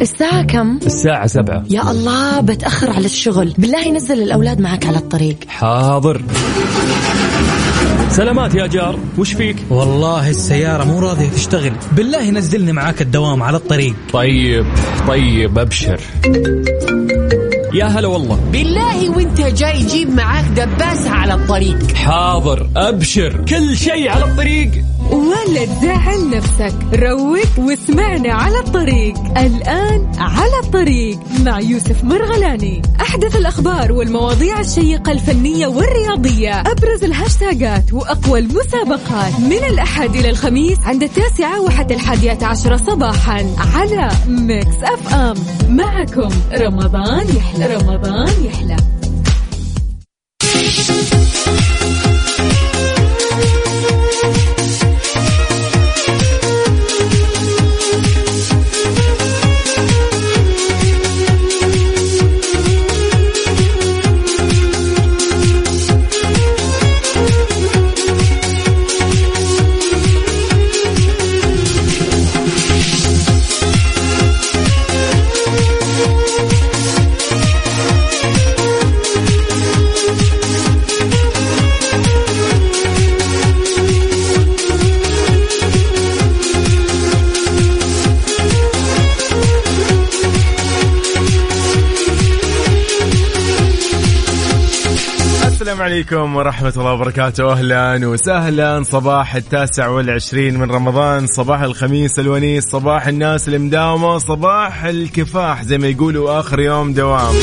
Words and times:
الساعة 0.00 0.42
كم؟ 0.42 0.78
الساعة 0.86 1.26
سبعة. 1.26 1.64
يا 1.70 1.90
الله 1.90 2.40
بتأخر 2.40 2.90
على 2.90 3.04
الشغل. 3.04 3.54
بالله 3.58 3.92
نزل 3.92 4.22
الأولاد 4.22 4.60
معك 4.60 4.86
على 4.86 4.96
الطريق. 4.96 5.36
حاضر. 5.48 6.22
سلامات 8.10 8.54
يا 8.54 8.66
جار. 8.66 8.98
وش 9.18 9.32
فيك؟ 9.32 9.56
والله 9.70 10.30
السيارة 10.30 10.84
مو 10.84 10.98
راضية 10.98 11.28
تشتغل. 11.28 11.72
بالله 11.92 12.30
نزلني 12.30 12.72
معاك 12.72 13.02
الدوام 13.02 13.42
على 13.42 13.56
الطريق. 13.56 13.94
طيب 14.12 14.66
طيب 15.08 15.58
أبشر. 15.58 16.00
يا 17.74 17.84
هلا 17.84 18.08
والله. 18.08 18.38
بالله 18.52 19.10
وانت 19.10 19.40
جاي 19.40 19.82
جيب 19.82 20.14
معاك 20.14 20.44
دباسة 20.44 21.10
على 21.10 21.34
الطريق. 21.34 21.94
حاضر 21.94 22.70
أبشر. 22.76 23.44
كل 23.48 23.76
شيء 23.76 24.08
على 24.08 24.24
الطريق. 24.24 24.70
ولا 25.10 25.64
تزعل 25.64 26.30
نفسك. 26.30 26.74
روق 26.94 27.58
واسمعنا 27.58 28.32
على 28.32 28.58
الطريق. 28.58 29.14
الآن 29.38 30.12
على 30.18 30.58
الطريق 30.64 31.18
مع 31.44 31.60
يوسف 31.60 32.04
مرغلاني. 32.04 32.82
أحدث 33.00 33.36
الأخبار 33.36 33.92
والمواضيع 33.92 34.60
الشيقة 34.60 35.12
الفنية 35.12 35.66
والرياضية 35.66 36.60
أبرز 36.60 37.04
الهاشتاجات 37.04 37.92
وأقوى 37.92 38.38
المسابقات. 38.38 39.40
من 39.40 39.64
الأحد 39.70 40.16
إلى 40.16 40.30
الخميس 40.30 40.78
عند 40.84 41.02
التاسعة 41.02 41.60
وحتى 41.60 41.94
الحادية 41.94 42.38
عشرة 42.42 42.76
صباحا 42.76 43.46
على 43.74 44.10
Mix 44.28 44.76
FM 44.82 45.34
معكم 45.68 46.28
رمضان 46.60 47.26
يحلى. 47.36 47.63
رمضان 47.66 48.44
يحلى. 48.44 48.76
عليكم 95.84 96.36
ورحمة 96.36 96.72
الله 96.76 96.92
وبركاته. 96.92 97.52
أهلا 97.52 98.06
وسهلا. 98.06 98.82
صباح 98.82 99.34
التاسع 99.34 99.88
والعشرين 99.88 100.58
من 100.58 100.70
رمضان. 100.70 101.26
صباح 101.26 101.60
الخميس 101.60 102.18
الونيس. 102.18 102.64
صباح 102.64 103.06
الناس 103.06 103.48
المداومة. 103.48 104.18
صباح 104.18 104.84
الكفاح 104.84 105.64
زي 105.64 105.78
ما 105.78 105.88
يقولوا 105.88 106.40
آخر 106.40 106.60
يوم 106.60 106.92
دوام. 106.92 107.34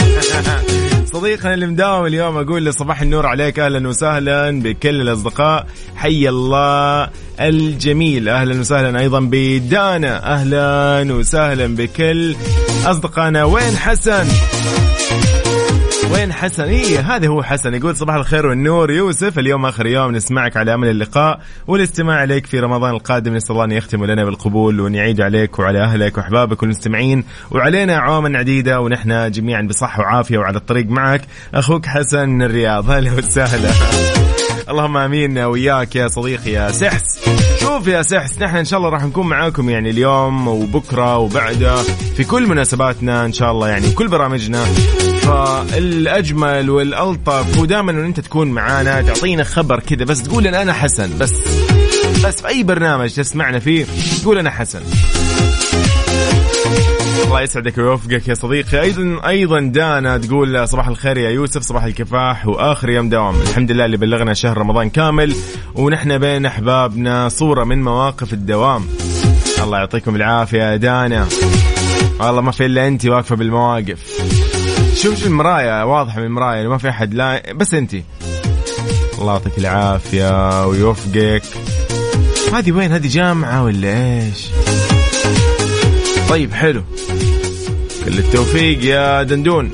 صديقنا 1.14 1.54
المداوم 1.54 2.06
اليوم 2.06 2.38
أقول 2.38 2.66
له 2.66 2.72
صباح 2.72 3.02
النور 3.02 3.26
عليك. 3.26 3.60
أهلا 3.60 3.88
وسهلا 3.88 4.62
بكل 4.62 5.02
الأصدقاء. 5.02 5.68
حي 5.96 6.30
الله 6.30 7.10
الجميل. 7.40 8.30
أهلا 8.30 8.60
وسهلا 8.60 9.00
أيضا 9.00 9.20
بدانا. 9.20 10.34
أهلا 10.34 11.14
وسهلا 11.14 11.76
بكل 11.76 12.36
أصدقائنا. 12.86 13.44
وين 13.44 13.78
حسن؟ 13.78 14.28
وين 16.12 16.34
حسن؟ 16.34 16.64
إيه 16.64 17.16
هذا 17.16 17.28
هو 17.28 17.44
حسن 17.44 17.74
يقول 17.74 17.96
صباح 17.96 18.16
الخير 18.16 18.46
والنور. 18.46 18.92
يوسف 18.92 19.40
اليوم 19.40 19.66
آخر 19.66 19.86
يوم 19.86 20.12
نسمعك 20.12 20.58
على 20.58 20.74
أمل 20.74 20.90
اللقاء 20.90 21.40
والاستماع 21.68 22.16
عليك 22.16 22.46
في 22.46 22.60
رمضان 22.60 22.92
القادم. 22.94 23.34
نسأل 23.34 23.52
الله 23.52 23.66
أن 23.66 23.72
يختم 23.72 24.06
لنا 24.06 24.26
بالقبول 24.26 24.80
وأن 24.80 24.96
يعيد 24.96 25.22
عليك 25.22 25.60
وعلى 25.60 25.84
أهلك 25.84 26.18
وأحبابك 26.18 26.62
والمستمعين 26.62 27.24
وعلينا 27.52 27.98
عواما 27.98 28.38
عديدة 28.38 28.82
ونحن 28.82 29.32
جميعا 29.32 29.62
بصحة 29.62 30.02
وعافية 30.02 30.38
وعلى 30.38 30.58
الطريق 30.58 30.86
معك. 30.86 31.22
أخوك 31.54 31.86
حسن 31.86 32.30
من 32.30 32.44
الرياض. 32.44 32.92
هلا 32.92 33.12
وسهلا. 33.12 33.70
اللهم 34.70 34.98
آمين. 34.98 35.38
وياك 35.38 35.96
يا 35.96 36.08
صديقي 36.08 36.52
يا 36.52 36.72
سحس. 36.72 37.41
شوف 37.78 37.88
يا 37.88 38.02
سحس 38.02 38.42
نحن 38.42 38.58
إن 38.58 38.66
شاء 38.66 38.80
الله 38.80 38.90
راح 38.90 39.04
نكون 39.04 39.28
معاكم 39.28 39.70
يعني 39.70 39.90
اليوم 39.90 40.48
وبكرة 40.48 41.18
وبعده 41.18 41.76
في 42.18 42.24
كل 42.24 42.48
مناسباتنا 42.48 43.26
إن 43.26 43.34
شاء 43.34 43.52
الله 43.52 43.70
يعني 43.70 43.92
كل 43.92 44.08
برامجنا. 44.08 44.66
فالأجمل 45.22 46.70
والألطف 46.70 47.60
ودائما 47.60 47.92
إن 47.92 48.06
أنت 48.06 48.20
تكون 48.20 48.48
معانا 48.48 49.02
تعطينا 49.02 49.44
خبر 49.44 49.80
كذا 49.80 50.06
بس 50.06 50.24
تقول 50.24 50.48
ان 50.48 50.56
أنا 50.56 50.74
حسن 50.74 51.18
بس 51.18 51.34
بس 52.26 52.42
في 52.42 52.48
أي 52.48 52.64
برنامج 52.64 53.14
تسمعنا 53.14 53.60
فيه 53.60 53.86
تقول 54.22 54.38
أنا 54.38 54.50
حسن. 54.52 54.82
الله 57.26 57.42
يسعدك 57.42 57.78
ويوفقك 57.78 58.28
يا 58.28 58.34
صديقي. 58.34 58.82
أيضا 58.82 59.28
أيضا 59.28 59.60
دانا 59.60 60.18
تقول 60.18 60.68
صباح 60.68 60.88
الخير 60.88 61.18
يا 61.18 61.30
يوسف 61.30 61.62
صباح 61.62 61.84
الكفاح 61.84 62.48
وآخر 62.48 62.90
يوم 62.90 63.10
دوام. 63.10 63.42
الحمد 63.42 63.72
لله 63.72 63.86
اللي 63.86 63.98
بلغنا 63.98 64.34
شهر 64.34 64.58
رمضان 64.58 64.90
كامل 64.90 65.36
ونحن 65.76 66.18
بين 66.18 66.46
أحبابنا 66.46 67.30
صورة 67.30 67.64
من 67.64 67.84
مواقف 67.84 68.34
الدوام. 68.34 68.86
الله 69.64 69.78
يعطيكم 69.78 70.16
العافية 70.16 70.64
يا 70.64 70.76
دانا. 70.76 71.28
والله 72.20 72.42
ما 72.42 72.52
في 72.52 72.66
إلا 72.66 72.88
انت 72.88 73.06
واقفة 73.06 73.36
بالمواقف. 73.36 74.00
شوف 74.96 75.26
المرايه 75.26 75.86
واضحة 75.86 76.20
من 76.20 76.26
المرايه 76.26 76.68
ما 76.68 76.78
في 76.78 76.90
أحد 76.90 77.14
لا 77.14 77.54
بس 77.54 77.74
انت 77.74 77.94
الله 79.20 79.34
يعطيك 79.34 79.58
العافية 79.58 80.68
ويوفقك. 80.68 81.44
هذه 82.54 82.72
وين؟ 82.72 82.92
هذه 82.92 83.08
جامعة 83.08 83.64
ولا 83.64 84.20
إيش؟ 84.20 84.61
طيب 86.32 86.54
حلو. 86.54 86.84
كل 88.06 88.20
التوفيق 88.20 88.86
يا 88.86 89.24
دندون. 89.24 89.72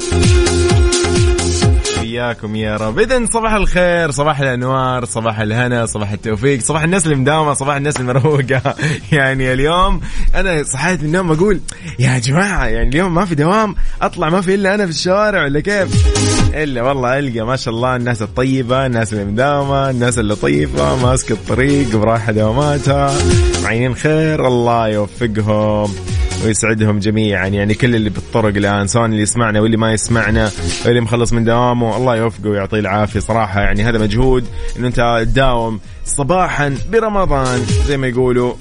وياكم 2.01 2.55
يا 2.55 2.77
رب. 2.77 2.99
اذا 2.99 3.25
صباح 3.25 3.53
الخير 3.53 4.11
صباح 4.11 4.39
الأنوار 4.39 5.05
صباح 5.05 5.39
الهنا 5.39 5.85
صباح 5.85 6.11
التوفيق 6.11 6.59
صباح 6.59 6.83
الناس 6.83 7.05
اللي 7.05 7.15
مداومه 7.15 7.53
صباح 7.53 7.75
الناس 7.75 7.99
المروقة. 7.99 8.75
يعني 9.11 9.53
اليوم 9.53 10.01
أنا 10.35 10.63
صحيت 10.63 10.99
من 10.99 11.05
النوم 11.05 11.31
أقول 11.31 11.59
يا 11.99 12.19
جماعة 12.19 12.65
يعني 12.65 12.89
اليوم 12.89 13.13
ما 13.13 13.25
في 13.25 13.35
دوام 13.35 13.75
أطلع 14.01 14.29
ما 14.29 14.41
في 14.41 14.55
إلا 14.55 14.75
أنا 14.75 14.85
في 14.85 14.91
الشوارع 14.91 15.43
ولا 15.43 15.59
كيف؟ 15.59 16.07
إلا 16.53 16.81
والله 16.81 17.19
ألقى 17.19 17.41
ما 17.41 17.55
شاء 17.55 17.73
الله 17.73 17.95
الناس 17.95 18.21
الطيبة 18.21 18.85
الناس 18.85 19.13
اللي 19.13 19.25
مداومه 19.25 19.89
الناس 19.89 20.19
اللي 20.19 20.35
طيبه 20.35 20.95
ماسكه 20.95 21.33
الطريق 21.33 21.95
ورايحه 21.95 22.31
دواماتها. 22.31 23.17
معينين 23.63 23.95
خير 23.95 24.47
الله 24.47 24.87
يوفقهم. 24.87 26.16
ويسعدهم 26.45 26.99
جميعا. 26.99 27.47
يعني 27.47 27.73
كل 27.73 27.95
اللي 27.95 28.09
بالطرق 28.09 28.55
الآن 28.55 28.87
سواء 28.87 29.05
اللي 29.05 29.21
يسمعنا 29.21 29.61
واللي 29.61 29.77
ما 29.77 29.93
يسمعنا 29.93 30.51
واللي 30.85 31.01
مخلص 31.01 31.33
من 31.33 31.43
دوامه 31.43 31.97
الله 31.97 32.15
يوفقه 32.15 32.49
ويعطيه 32.49 32.79
العافية 32.79 33.19
صراحة. 33.19 33.61
يعني 33.61 33.83
هذا 33.83 33.97
مجهود 33.97 34.45
انه 34.77 34.87
أنت 34.87 35.23
تداوم 35.25 35.79
صباحا 36.05 36.77
برمضان 36.91 37.59
زي 37.87 37.97
ما 37.97 38.07
يقولوا. 38.07 38.53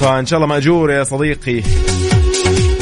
فإن 0.00 0.26
شاء 0.26 0.36
الله 0.36 0.48
مأجور 0.48 0.90
يا 0.90 1.04
صديقي. 1.04 1.62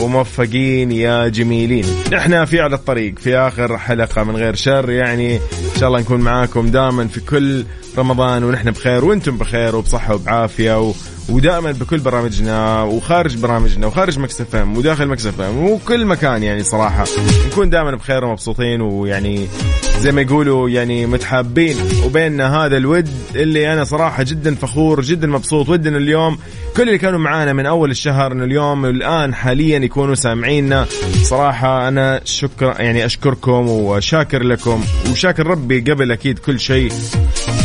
وموفقين 0.00 0.92
يا 0.92 1.28
جميلين. 1.28 1.84
نحن 2.12 2.44
في 2.44 2.60
على 2.60 2.74
الطريق 2.74 3.18
في 3.18 3.36
آخر 3.36 3.78
حلقة 3.78 4.24
من 4.24 4.36
غير 4.36 4.54
شر. 4.54 4.90
يعني 4.90 5.36
إن 5.36 5.80
شاء 5.80 5.88
الله 5.88 6.00
نكون 6.00 6.20
معاكم 6.20 6.66
دائما 6.66 7.08
في 7.08 7.20
كل 7.20 7.64
رمضان 7.98 8.44
ونحن 8.44 8.70
بخير 8.70 9.04
وأنتم 9.04 9.36
بخير 9.36 9.76
وبصحة 9.76 10.14
وبعافية 10.14 10.80
و... 10.80 10.92
ودائما 11.28 11.72
بكل 11.72 11.98
برامجنا 11.98 12.82
وخارج 12.82 13.36
برامجنا 13.36 13.86
وخارج 13.86 14.18
Mix 14.18 14.56
FM 14.56 14.76
وداخل 14.76 15.06
Mix 15.06 15.40
FM 15.40 15.66
وكل 15.66 16.06
مكان 16.06 16.42
يعني 16.42 16.62
صراحة. 16.62 17.04
نكون 17.46 17.70
دائما 17.70 17.96
بخير 17.96 18.24
ومبسوطين 18.24 18.80
ويعني 18.80 19.48
زي 19.98 20.12
ما 20.12 20.20
يقولوا 20.20 20.68
يعني 20.68 21.06
متحابين. 21.06 21.76
وبيننا 22.04 22.56
هذا 22.56 22.76
الود 22.76 23.08
اللي 23.34 23.72
أنا 23.72 23.84
صراحة 23.84 24.22
جدا 24.22 24.54
فخور 24.54 25.00
جدا 25.00 25.26
مبسوط. 25.26 25.68
ودنا 25.68 25.96
اليوم 25.96 26.38
كل 26.76 26.82
اللي 26.82 26.98
كانوا 26.98 27.18
معانا 27.18 27.52
من 27.52 27.66
أول 27.66 27.90
الشهر 27.90 28.32
إنه 28.32 28.44
اليوم 28.44 28.86
الان 28.86 29.34
حاليا 29.34 29.78
يكونوا 29.78 30.14
سامعيننا. 30.14 30.86
صراحة 31.22 31.88
أنا 31.88 32.20
شكرا 32.24 32.82
يعني 32.82 33.04
أشكركم 33.04 33.68
وشاكر 33.68 34.42
لكم. 34.42 34.84
وشاكر 35.10 35.46
ربي 35.46 35.80
قبل 35.80 36.12
أكيد 36.12 36.38
كل 36.38 36.60
شيء. 36.60 36.92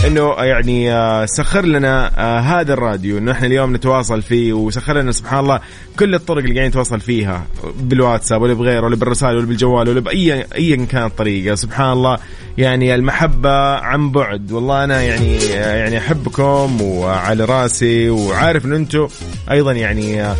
إنه 0.05 0.33
يعني 0.33 0.93
آه، 0.93 1.25
سخر 1.25 1.65
لنا 1.65 2.11
آه، 2.17 2.39
هذا 2.39 2.73
الراديو 2.73 3.17
إنه 3.17 3.31
إحنا 3.31 3.47
اليوم 3.47 3.75
نتواصل 3.75 4.21
فيه 4.21 4.53
وسخر 4.53 4.97
لنا 4.97 5.11
سبحان 5.11 5.39
الله 5.39 5.59
كل 5.99 6.15
الطرق 6.15 6.37
اللي 6.37 6.53
قاعدين 6.53 6.69
نتواصل 6.69 6.99
فيها 6.99 7.47
بالواتساب 7.79 8.41
ولا 8.41 8.53
بغيره 8.53 8.85
ولا 8.85 8.95
بالرسائل 8.95 9.35
ولا 9.35 9.45
بالجوال 9.45 9.89
ولا 9.89 9.99
بأي 9.99 10.45
ايا 10.55 10.75
كانت 10.75 11.05
الطريقة 11.11 11.55
سبحان 11.55 11.91
الله 11.91 12.17
يعني 12.57 12.95
المحبة 12.95 13.75
عن 13.75 14.11
بعد. 14.11 14.51
والله 14.51 14.83
أنا 14.83 15.01
يعني 15.01 15.37
آه، 15.53 15.75
يعني 15.75 15.97
أحبكم 15.97 16.81
وعلى 16.81 17.45
راسي 17.45 18.09
وعارف 18.09 18.65
ان 18.65 18.73
أنتم 18.73 19.07
أيضا 19.51 19.71
يعني 19.71 20.33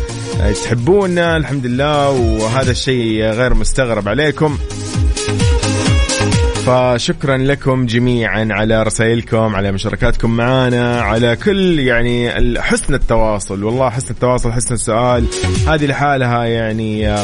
تحبونا 0.64 1.36
الحمد 1.36 1.66
لله 1.66 2.10
وهذا 2.10 2.70
الشيء 2.70 3.22
غير 3.24 3.54
مستغرب 3.54 4.08
عليكم. 4.08 4.58
فشكرا 6.68 7.36
لكم 7.36 7.86
جميعا 7.86 8.48
على 8.50 8.82
رسائلكم 8.82 9.56
على 9.56 9.72
مشاركاتكم 9.72 10.30
معنا 10.30 11.00
على 11.00 11.36
كل 11.36 11.78
يعني 11.78 12.30
حسن 12.60 12.94
التواصل. 12.94 13.64
والله 13.64 13.90
حسن 13.90 14.10
التواصل 14.10 14.52
حسن 14.52 14.74
السؤال. 14.74 15.24
هذه 15.68 15.86
لحالها 15.86 16.44
يعني 16.44 17.14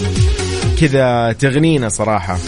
كذا 0.81 1.33
تغنينا 1.33 1.89
صراحة. 1.89 2.39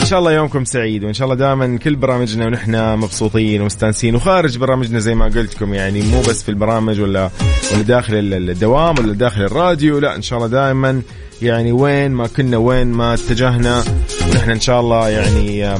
إن 0.00 0.06
شاء 0.06 0.18
الله 0.18 0.32
يومكم 0.32 0.64
سعيد 0.64 1.04
وإن 1.04 1.12
شاء 1.14 1.24
الله 1.24 1.36
دائما 1.36 1.78
كل 1.78 1.96
برامجنا 1.96 2.46
ونحن 2.46 2.98
مبسوطين 2.98 3.62
ومستانسين. 3.62 4.14
وخارج 4.14 4.58
برامجنا 4.58 4.98
زي 4.98 5.14
ما 5.14 5.24
قلت 5.24 5.54
لكم 5.54 5.74
يعني 5.74 6.02
مو 6.02 6.20
بس 6.20 6.42
في 6.42 6.48
البرامج 6.48 7.00
ولا 7.00 7.30
ولا 7.72 7.82
داخل 7.82 8.14
الدوام 8.14 8.98
ولا 8.98 9.12
داخل 9.12 9.42
الراديو 9.42 9.98
لا 9.98 10.16
إن 10.16 10.22
شاء 10.22 10.38
الله 10.38 10.48
دائما 10.48 11.02
يعني 11.42 11.72
وين 11.72 12.10
ما 12.10 12.26
كنا 12.26 12.56
وين 12.56 12.86
ما 12.86 13.14
اتجهنا. 13.14 13.84
ونحن 14.30 14.50
إن 14.50 14.60
شاء 14.60 14.80
الله 14.80 15.08
يعني 15.08 15.78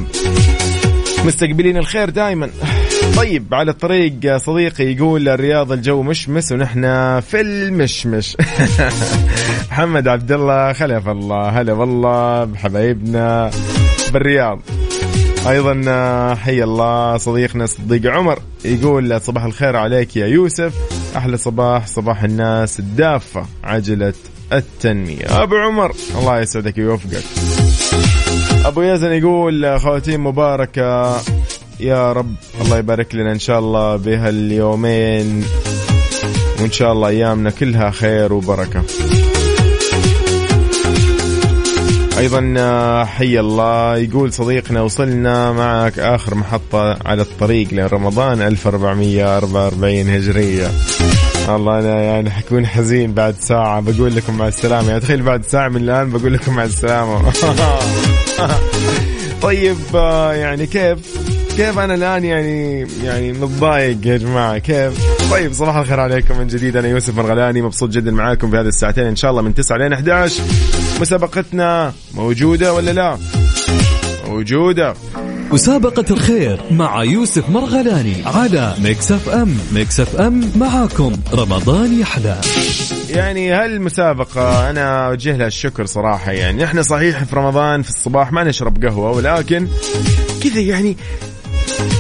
مستقبلين 1.25 1.77
الخير 1.77 2.11
دائما 2.11 2.51
طيب 3.17 3.55
على 3.55 3.71
الطريق 3.71 4.37
صديقي 4.37 4.85
يقول 4.85 5.29
الرياض 5.29 5.73
الجو 5.73 6.03
مشمس 6.03 6.53
ونحن 6.53 6.81
في 7.21 7.41
المشمش. 7.41 8.37
محمد 9.71 10.09
عبد 10.09 10.33
الله 10.33 10.73
خلف 10.73 11.09
الله 11.09 11.49
هلا 11.49 11.73
والله 11.73 12.45
بحبايبنا 12.45 13.51
بالرياض. 14.13 14.61
أيضا 15.49 15.75
حي 16.35 16.63
الله 16.63 17.17
صديقنا 17.17 17.67
صديق 17.67 18.13
عمر 18.13 18.39
يقول 18.65 19.21
صباح 19.21 19.45
الخير 19.45 19.77
عليك 19.77 20.17
يا 20.17 20.27
يوسف. 20.27 20.75
أحلى 21.17 21.37
صباح 21.37 21.87
صباح 21.87 22.23
الناس 22.23 22.79
الدافة 22.79 23.47
عجلة 23.65 24.15
التنمية. 24.53 25.43
أبو 25.43 25.57
عمر. 25.57 25.95
الله 26.19 26.41
يسعدك 26.41 26.79
ويوفقك. 26.79 27.25
أبو 28.65 28.83
يزن 28.83 29.13
يقول 29.13 29.81
خواتيم 29.81 30.27
مباركة. 30.27 31.21
يا 31.81 32.13
رب 32.13 32.35
الله 32.61 32.79
يبارك 32.79 33.15
لنا 33.15 33.33
إن 33.33 33.39
شاء 33.39 33.59
الله 33.59 33.97
بهاليومين 33.97 35.45
وإن 36.61 36.73
شاء 36.73 36.93
الله 36.93 37.09
أيامنا 37.09 37.51
كلها 37.51 37.91
خير 37.91 38.33
وبركة. 38.33 38.83
أيضا 42.19 43.05
حي 43.05 43.41
الله. 43.41 43.97
يقول 43.97 44.33
صديقنا 44.33 44.83
وصلنا 44.83 45.53
معك 45.53 45.99
آخر 45.99 46.35
محطة 46.35 46.99
على 47.07 47.23
الطريق 47.23 47.69
لرمضان 47.73 48.43
1444 48.43 50.09
هجرية. 50.09 50.71
والله 51.49 51.79
أنا 51.79 52.03
يعني 52.03 52.31
حكون 52.31 52.67
حزين 52.67 53.13
بعد 53.15 53.35
ساعة. 53.41 53.81
بقول 53.81 54.17
لكم 54.17 54.39
مع 54.39 54.49
السلامة. 54.49 54.89
يعني 54.89 55.01
تخيل 55.01 55.23
بعد 55.23 55.45
ساعة 55.45 55.69
من 55.69 55.77
الآن 55.77 56.11
بقول 56.11 56.35
لكم 56.35 56.55
مع 56.55 56.65
السلامة. 56.65 57.33
طيب 59.43 59.77
آه، 59.95 60.33
يعني 60.33 60.67
كيف؟ 60.67 60.99
كيف 61.57 61.79
أنا 61.79 61.95
الآن 61.95 62.25
يعني 62.25 62.87
يعني 63.05 63.33
متضايق 63.33 64.07
يا 64.07 64.17
جماعة؟ 64.17 64.59
كيف؟ 64.59 64.93
طيب 65.31 65.53
صباح 65.53 65.77
الخير 65.77 66.01
عليكم 66.01 66.39
من 66.39 66.47
جديد. 66.47 66.77
أنا 66.77 66.89
يوسف 66.89 67.17
مرغلاني 67.17 67.63
مبسوط 67.63 67.91
جدا 67.91 68.11
معاكم 68.11 68.51
في 68.51 68.57
هذه 68.57 68.67
الساعتين. 68.67 69.05
إن 69.05 69.17
شاء 69.17 69.31
الله 69.31 69.43
من 69.43 69.55
9 69.55 69.77
لين 69.77 69.93
11 69.93 70.43
مسابقتنا 71.01 71.93
موجودة 72.15 72.73
ولا 72.73 72.91
لا؟ 72.91 73.19
موجودة. 74.29 74.95
مسابقة 75.53 76.05
الخير 76.11 76.61
مع 76.71 77.05
يوسف 77.05 77.51
مرغلاني 77.51 78.15
على 78.27 78.75
ميكس 78.79 79.13
اف 79.13 79.29
ام 79.29 79.59
ميكس 79.73 80.01
اف 80.01 80.17
ام 80.17 80.51
معاكم. 80.57 81.13
رمضان 81.33 82.01
يحلى. 82.01 82.41
يعني 83.11 83.53
هالمسابقة 83.53 84.71
أنا 84.71 85.07
أوجه 85.09 85.37
لها 85.37 85.47
الشكر 85.47 85.87
صراحة. 85.87 86.33
يعني 86.33 86.65
إحنا 86.65 86.83
صحيح 86.83 87.25
في 87.25 87.37
رمضان 87.37 87.83
في 87.83 87.91
الصباح 87.91 88.33
ما 88.33 88.45
نشرب 88.45 88.85
قهوة 88.85 89.11
ولكن 89.11 89.69
كذا 90.43 90.61
يعني 90.61 90.97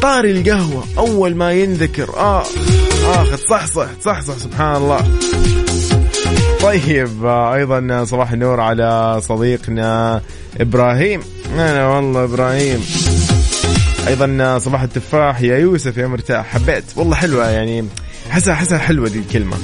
طاري 0.02 0.30
القهوة 0.30 0.84
أول 0.98 1.34
ما 1.34 1.52
ينذكر. 1.52 2.10
آخ 2.16 2.46
آخ 3.06 3.36
تصحصح 3.36 3.86
تصحصح 4.00 4.38
سبحان 4.38 4.76
الله. 4.76 5.00
طيب 6.66 7.26
أيضا 7.26 8.04
صباح 8.04 8.32
النور 8.32 8.60
على 8.60 9.20
صديقنا 9.22 10.22
إبراهيم. 10.60 11.20
أنا 11.54 11.88
والله 11.88 12.24
إبراهيم. 12.24 12.84
أيضا 14.08 14.58
صباح 14.58 14.82
التفاح 14.82 15.40
يا 15.40 15.58
يوسف 15.58 15.96
يا 15.96 16.06
مرتاح. 16.06 16.46
حبيت. 16.46 16.84
والله 16.96 17.16
حلوة 17.16 17.50
يعني 17.50 17.84
حسها 18.30 18.54
حسها 18.54 18.78
حلوة 18.78 19.08
دي 19.08 19.18
الكلمة. 19.18 19.56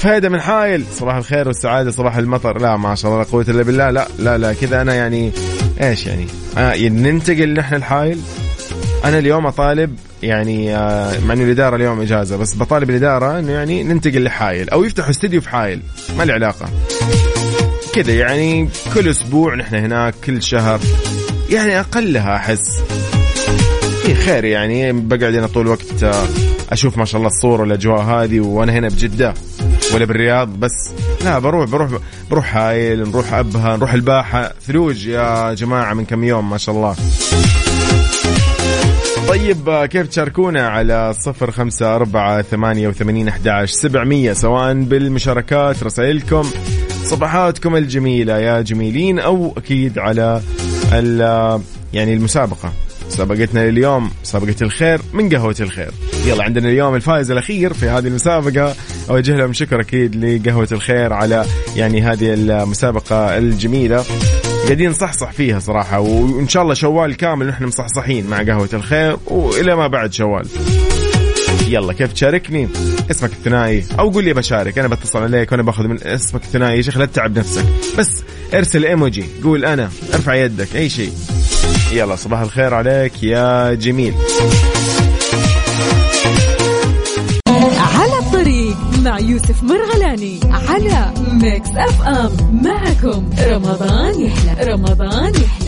فايده 0.00 0.28
من 0.28 0.40
حايل. 0.40 0.84
صباح 0.98 1.16
الخير 1.16 1.48
والسعادة 1.48 1.90
صباح 1.90 2.16
المطر. 2.16 2.58
لا 2.58 2.76
ما 2.76 2.94
شاء 2.94 3.10
الله 3.10 3.22
لا 3.22 3.30
قوة 3.30 3.44
إلا 3.48 3.62
بالله. 3.62 3.90
لا 3.90 4.08
لا 4.18 4.38
لا 4.38 4.52
كذا 4.52 4.82
أنا 4.82 4.94
يعني 4.94 5.32
إيش 5.82 6.06
يعني؟ 6.06 6.26
آه 6.58 6.88
ننتقل 6.88 7.54
نحن 7.54 7.74
الحايل. 7.74 8.18
أنا 9.04 9.18
اليوم 9.18 9.46
أطالب 9.46 9.98
يعني 10.22 10.76
آه 10.76 11.20
مع 11.20 11.34
إنه 11.34 11.44
الإدارة 11.44 11.76
اليوم 11.76 12.00
إجازة 12.00 12.36
بس 12.36 12.56
بطالب 12.56 12.90
الإدارة 12.90 13.38
إنه 13.38 13.52
يعني 13.52 13.82
ننتقل 13.82 14.24
لحايل 14.24 14.70
أو 14.70 14.84
يفتحوا 14.84 15.10
استديو 15.10 15.40
في 15.40 15.48
حايل 15.48 15.80
ما 16.18 16.22
له 16.24 16.32
علاقة. 16.34 16.68
كذا 17.94 18.12
يعني 18.12 18.68
كل 18.94 19.08
أسبوع 19.08 19.54
نحن 19.54 19.74
هناك 19.74 20.14
كل 20.24 20.42
شهر 20.42 20.80
يعني 21.50 21.80
أقلها 21.80 22.36
أحس. 22.36 22.80
في 24.02 24.14
خير 24.14 24.44
يعني 24.44 24.92
بقعد 24.92 25.34
هنا 25.34 25.46
طول 25.46 25.62
الوقت 25.66 26.02
آه، 26.02 26.24
أشوف 26.72 26.98
ما 26.98 27.04
شاء 27.04 27.16
الله 27.18 27.28
الصور 27.28 27.60
والأجواء 27.60 28.00
هذه 28.02 28.40
وأنا 28.40 28.72
هنا 28.72 28.88
بجدة 28.88 29.34
ولا 29.94 30.04
بالرياض 30.04 30.48
بس 30.48 30.90
لا 31.24 31.38
بروح 31.38 31.70
بروح 31.70 31.90
بروح 32.30 32.56
هايل 32.56 33.08
نروح 33.08 33.34
أبها 33.34 33.76
نروح 33.76 33.92
الباحة. 33.92 34.52
ثلوج 34.66 35.06
يا 35.06 35.54
جماعة 35.54 35.94
من 35.94 36.04
كم 36.04 36.24
يوم 36.24 36.50
ما 36.50 36.58
شاء 36.58 36.74
الله. 36.74 36.96
طيب 39.28 39.84
كيف 39.84 40.08
تشاركونا 40.08 40.68
على 40.68 41.12
صفر 41.12 41.50
خمسة 41.50 41.96
أربعة 41.96 42.42
ثمانية 42.42 42.88
وثمانين 42.88 43.28
أحداش 43.28 43.70
سبعمية؟ 43.70 44.32
سواء 44.32 44.74
بالمشاركات 44.74 45.82
رسائلكم 45.82 46.42
صفحاتكم 47.04 47.76
الجميلة 47.76 48.38
يا 48.38 48.60
جميلين 48.60 49.18
أو 49.18 49.54
أكيد 49.56 49.98
على 49.98 50.42
يعني 51.92 52.14
المسابقة. 52.14 52.72
مسابقتنا 53.06 53.70
لليوم 53.70 54.10
مسابقة 54.22 54.56
الخير 54.62 55.00
من 55.12 55.28
قهوة 55.28 55.56
الخير. 55.60 55.90
يلا 56.26 56.44
عندنا 56.44 56.68
اليوم 56.68 56.94
الفائز 56.94 57.30
الأخير 57.30 57.72
في 57.72 57.88
هذه 57.88 58.06
المسابقة. 58.06 58.74
أوجه 59.10 59.36
لهم 59.36 59.52
شكر 59.52 59.80
أكيد 59.80 60.24
لقهوة 60.24 60.68
الخير 60.72 61.12
على 61.12 61.44
يعني 61.76 62.02
هذه 62.02 62.34
المسابقة 62.34 63.38
الجميلة. 63.38 64.04
قاعدين 64.64 64.90
نصحصح 64.90 65.32
فيها 65.32 65.58
صراحة 65.58 66.00
وإن 66.00 66.48
شاء 66.48 66.62
الله 66.62 66.74
شوال 66.74 67.16
كامل 67.16 67.46
نحن 67.46 67.64
مصحصحين 67.64 68.26
مع 68.26 68.42
قهوة 68.42 68.68
الخير 68.72 69.16
وإلى 69.26 69.76
ما 69.76 69.86
بعد 69.86 70.12
شوال. 70.12 70.46
يلا 71.68 71.92
كيف 71.92 72.12
تشاركني؟ 72.12 72.68
اسمك 73.10 73.30
الثنائي. 73.32 73.84
أو 73.98 74.10
قول 74.10 74.24
لي 74.24 74.32
بشارك 74.32 74.78
أنا 74.78 74.88
بتصل 74.88 75.22
عليك 75.22 75.52
وأنا 75.52 75.62
باخذ 75.62 75.88
من 75.88 75.98
اسمك 76.02 76.42
الثنائي. 76.42 76.76
يا 76.76 76.82
شيخ 76.82 76.98
لا 76.98 77.06
تتعب 77.06 77.38
نفسك 77.38 77.64
بس 77.98 78.22
ارسل 78.54 78.84
إيموجي 78.84 79.24
قول 79.44 79.64
أنا 79.64 79.90
ارفع 80.14 80.34
يدك 80.34 80.76
أي 80.76 80.88
شيء. 80.88 81.12
يلا 81.92 82.16
صباح 82.16 82.40
الخير 82.40 82.74
عليك 82.74 83.22
يا 83.22 83.74
جميل. 83.74 84.14
مع 89.04 89.18
يوسف 89.18 89.62
مرغلاني 89.62 90.40
على 90.52 91.12
Mix 91.32 91.70
FM 91.76 92.60
معكم 92.64 93.30
رمضان 93.46 94.20
يحلى. 94.20 94.72
رمضان 94.72 95.32
يحلى. 95.34 95.63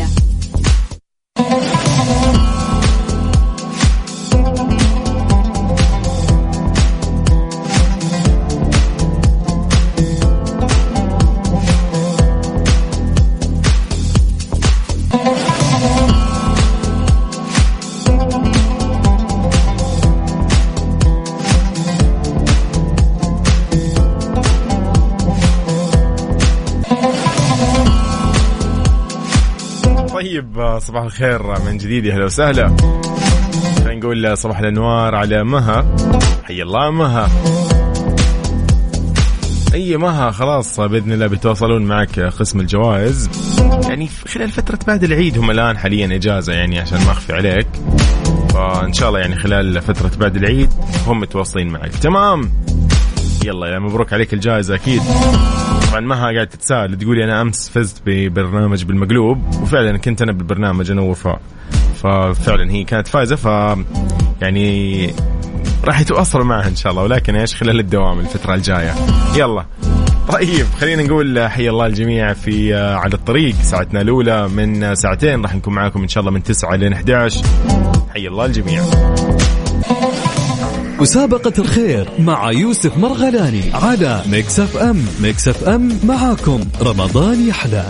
صباح 30.78 31.02
الخير 31.02 31.42
من 31.66 31.78
جديد. 31.78 32.06
أهلا 32.06 32.25
وسهلا. 32.25 32.76
نقول 33.87 34.38
صباح 34.38 34.59
الأنوار 34.59 35.14
على 35.14 35.45
مها. 35.45 35.97
حي 36.45 36.62
الله 36.62 36.90
مها. 36.90 37.28
أي 39.75 39.97
مها 39.97 40.30
خلاص 40.30 40.80
بإذن 40.80 41.12
الله 41.12 41.26
بيتواصلون 41.26 41.83
معك 41.83 42.21
قسم 42.21 42.61
الجوائز. 42.61 43.30
يعني 43.88 44.09
خلال 44.28 44.50
فترة 44.50 44.78
بعد 44.87 45.04
العيد 45.04 45.38
هم 45.38 45.50
الآن 45.50 45.78
حاليا 45.78 46.16
إجازة 46.16 46.52
يعني 46.52 46.80
عشان 46.80 46.99
ما 46.99 47.12
أخفي 47.12 47.33
عليك. 47.33 47.66
فإن 48.54 48.92
شاء 48.92 49.09
الله 49.09 49.21
يعني 49.21 49.37
خلال 49.37 49.83
فترة 49.83 50.11
بعد 50.21 50.37
العيد 50.37 50.71
هم 51.06 51.21
متواصلين 51.21 51.68
معك. 51.68 51.90
تمام؟ 51.90 52.52
يلا 53.45 53.66
يا 53.66 53.78
مبروك 53.78 54.12
عليك 54.12 54.35
الجائزة 54.35 54.75
أكيد. 54.75 55.02
طبعا 55.97 56.09
مها 56.09 56.33
قاعد 56.33 56.47
تتساءل 56.47 56.99
تقولي 56.99 57.25
أنا 57.25 57.43
أمس 57.43 57.71
فزت 57.71 58.03
ببرنامج 58.07 58.85
بالمقلوب 58.85 59.38
وفعلا 59.62 59.97
كنت 59.97 60.23
أنا 60.23 60.33
بالبرنامج 60.33 60.91
أنا 60.91 61.03
وفاء 61.03 61.41
ففعلا 62.03 62.71
هي 62.71 62.85
كانت 62.85 63.09
فايزة 63.09 63.37
ف 63.37 63.45
يعني 64.43 65.11
راح 65.85 66.00
يتواصلوا 66.00 66.45
معها 66.45 66.69
إن 66.69 66.76
شاء 66.76 66.93
الله 66.93 67.03
ولكن 67.03 67.37
إيش 67.37 67.55
خلال 67.55 67.81
الدوام 67.81 68.21
الفترة 68.21 68.55
الجاية. 68.55 68.95
يلا. 69.37 69.65
طيب 70.33 70.67
خلينا 70.81 71.03
نقول 71.03 71.49
حي 71.49 71.69
الله 71.69 71.87
الجميع 71.87 72.33
في 72.33 72.75
على 72.75 73.15
الطريق. 73.15 73.55
ساعتنا 73.55 74.00
الأولى 74.00 74.49
من 74.49 74.95
ساعتين 74.95 75.43
راح 75.43 75.55
نكون 75.55 75.75
معاكم 75.75 76.03
إن 76.03 76.09
شاء 76.09 76.21
الله 76.21 76.33
من 76.33 76.43
9 76.43 76.76
لين 76.76 76.93
11 76.93 77.45
حي 78.15 78.26
الله 78.29 78.45
الجميع. 78.45 78.83
مسابقة 81.00 81.53
الخير 81.59 82.09
مع 82.19 82.53
يوسف 82.53 82.99
مرغلاني 82.99 83.62
على 83.73 84.23
Mix 84.26 84.61
FM 84.61 85.07
Mix 85.21 85.49
FM 85.49 85.99
معاكم. 86.05 86.61
رمضان 86.83 87.49
يحلى. 87.49 87.85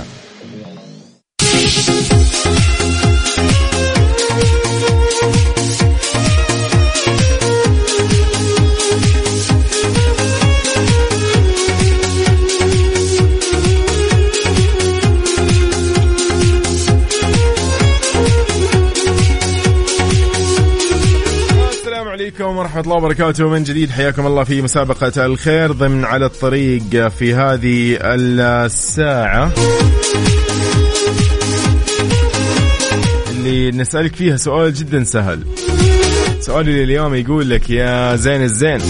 عليكم 22.47 22.59
ورحمة 22.59 22.81
الله 22.81 22.97
وبركاته. 22.97 23.49
من 23.49 23.63
جديد 23.65 23.91
حياكم 23.91 24.27
الله 24.27 24.45
في 24.45 24.63
مسابقة 24.63 25.27
الخير 25.27 25.73
ضمن 25.73 26.05
على 26.05 26.27
الطريق 26.27 27.09
في 27.09 27.35
هذه 27.35 27.99
الساعة 28.03 29.53
اللي 33.31 33.71
نسألك 33.71 34.15
فيها 34.17 34.37
سؤال 34.37 34.75
جدا 34.75 35.05
سهل. 35.05 35.43
سؤالي 36.41 36.85
لليوم 36.85 37.15
يقول 37.15 37.51
لك 37.51 37.71
يا 37.71 38.17
زين 38.17 38.43
الزين 38.43 38.81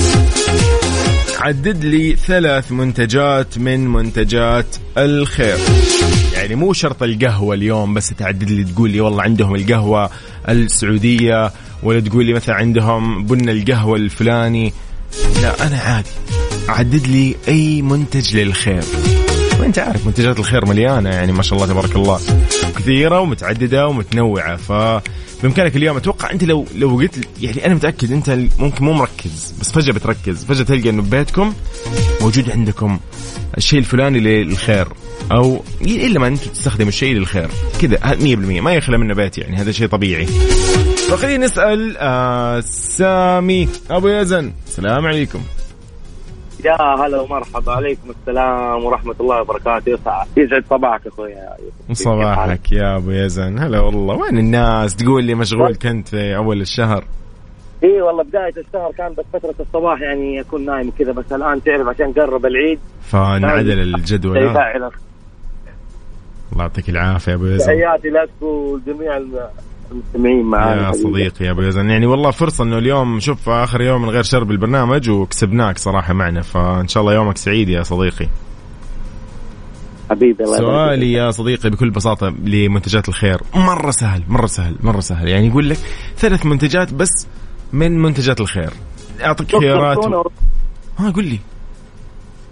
عدد 1.38 1.84
لي 1.84 2.16
ثلاث 2.16 2.72
منتجات 2.72 3.58
من 3.58 3.88
منتجات 3.88 4.76
الخير. 4.98 5.58
يعني 6.34 6.54
مو 6.54 6.72
شرط 6.72 7.02
القهوة 7.02 7.54
اليوم 7.54 7.94
بس 7.94 8.08
تعدد 8.08 8.50
لي 8.50 8.64
تقول 8.64 8.90
لي 8.90 9.00
والله 9.00 9.22
عندهم 9.22 9.54
القهوة 9.54 10.10
السعودية 10.48 11.52
ولا 11.86 12.00
تقول 12.00 12.24
لي 12.24 12.32
مثلا 12.32 12.54
عندهم 12.54 13.26
بن 13.26 13.48
القهوة 13.48 13.96
الفلاني؟ 13.96 14.72
لا 15.42 15.66
أنا 15.66 15.76
عادي. 15.76 16.08
عدد 16.68 17.06
لي 17.06 17.36
أي 17.48 17.82
منتج 17.82 18.36
للخير. 18.36 18.82
وأنت 19.60 19.78
عارف 19.78 20.06
منتجات 20.06 20.38
الخير 20.38 20.66
مليانة 20.66 21.10
يعني 21.10 21.32
ما 21.32 21.42
شاء 21.42 21.58
الله 21.58 21.72
تبارك 21.72 21.96
الله. 21.96 22.20
كثيرة 22.76 23.20
ومتعددة 23.20 23.86
ومتنوعة. 23.88 24.56
ف 24.56 24.72
بامكانك 25.42 25.76
اليوم 25.76 25.96
أتوقع 25.96 26.30
أنت 26.30 26.44
لو 26.44 26.66
لو 26.74 26.96
قلت 26.96 27.28
يعني 27.40 27.66
أنا 27.66 27.74
متأكد 27.74 28.12
أنت 28.12 28.38
ممكن 28.58 28.84
مو 28.84 28.92
مركز 28.92 29.54
بس 29.60 29.72
فجأة 29.72 29.92
بتركز. 29.92 30.44
فجأة 30.44 30.64
تلقى 30.64 30.90
إنه 30.90 31.02
ببيتكم 31.02 31.54
موجود 32.20 32.50
عندكم 32.50 32.98
الشيء 33.56 33.78
الفلاني 33.78 34.20
للخير. 34.20 34.88
أو 35.32 35.64
إلا 35.82 36.20
ما 36.20 36.26
أنت 36.26 36.44
تستخدم 36.44 36.88
الشيء 36.88 37.14
للخير. 37.14 37.48
كذا 37.80 37.98
100% 38.20 38.60
ما 38.60 38.74
يخلى 38.74 38.98
منه 38.98 39.14
بيت 39.14 39.38
يعني 39.38 39.56
هذا 39.56 39.72
شيء 39.72 39.86
طبيعي. 39.86 40.26
فخلينا 41.10 41.44
نسأل 41.44 41.96
آه 41.96 42.60
سامي. 42.60 43.68
أبو 43.90 44.08
يزن 44.08 44.52
السلام 44.66 45.06
عليكم. 45.06 45.40
يا 46.64 46.76
هلا 46.82 47.20
ومرحبا. 47.20 47.72
عليكم 47.72 48.10
السلام 48.10 48.84
ورحمة 48.84 49.14
الله 49.20 49.40
وبركاته. 49.40 49.98
يسعد 50.36 50.64
صباحك 50.70 51.06
اخويا 51.06 51.56
صباحك 51.92 52.72
يا 52.72 52.96
أبو 52.96 53.10
يزن. 53.10 53.58
هلا 53.58 53.80
والله. 53.80 54.14
وين 54.14 54.38
الناس؟ 54.38 54.96
تقول 54.96 55.24
لي 55.24 55.34
مشغول 55.34 55.74
كنت 55.74 56.08
في 56.08 56.36
أول 56.36 56.60
الشهر. 56.60 57.04
إي 57.84 58.02
والله 58.02 58.22
بداية 58.22 58.54
الشهر 58.56 58.92
كان 58.98 59.14
بس 59.14 59.24
فترة 59.32 59.54
الصباح 59.60 60.00
يعني 60.00 60.40
أكون 60.40 60.64
نايم 60.64 60.92
كذا 60.98 61.12
بس 61.12 61.32
الآن 61.32 61.62
تعرف 61.62 61.88
عشان 61.88 62.12
قرب 62.12 62.46
العيد. 62.46 62.78
فنعدل 63.02 63.80
الجدول. 63.80 64.38
الله 64.38 64.90
يعطيك 66.58 66.88
العافية 66.88 67.32
يا 67.32 67.36
أبو 67.36 67.46
يزن. 67.46 67.66
تحياتي 67.66 68.08
لك 68.08 68.42
ولجميع 68.42 69.16
المستمعين 69.90 70.44
معانا 70.44 70.86
يا 70.86 70.92
صديقي 70.92 71.44
يا 71.44 71.50
أبو 71.50 71.62
يزن 71.62 71.90
يعني 71.90 72.06
والله 72.06 72.30
فرصة 72.30 72.64
إنه 72.64 72.78
اليوم 72.78 73.20
شوف 73.20 73.48
آخر 73.48 73.80
يوم 73.80 74.02
من 74.02 74.08
غير 74.08 74.22
شر 74.22 74.44
بالبرنامج 74.44 75.10
وكسبناك 75.10 75.78
صراحة 75.78 76.12
معنا 76.12 76.42
فإن 76.42 76.88
شاء 76.88 77.00
الله 77.00 77.14
يومك 77.14 77.36
سعيد 77.36 77.68
يا 77.68 77.82
صديقي. 77.82 78.28
حبيبي 80.10 80.44
الله 80.44 80.58
سؤالي 80.58 81.12
يا 81.12 81.30
صديقي 81.30 81.70
بكل 81.70 81.90
بساطة 81.90 82.28
لمنتجات 82.44 83.08
الخير. 83.08 83.40
مرة 83.54 83.90
سهل 83.90 84.22
مرة 84.28 84.46
سهل 84.46 84.76
مرة 84.80 85.00
سهل. 85.00 85.28
يعني 85.28 85.46
يقول 85.46 85.70
لك 85.70 85.78
ثلاث 86.16 86.46
منتجات 86.46 86.94
بس 86.94 87.26
من 87.72 88.02
منتجات 88.02 88.40
الخير. 88.40 88.70
أعطيك 89.24 89.48
سكر 89.48 89.60
خيارات 89.60 89.98
ورز. 89.98 90.32
ها 90.98 91.10
قول 91.10 91.24
لي. 91.24 91.38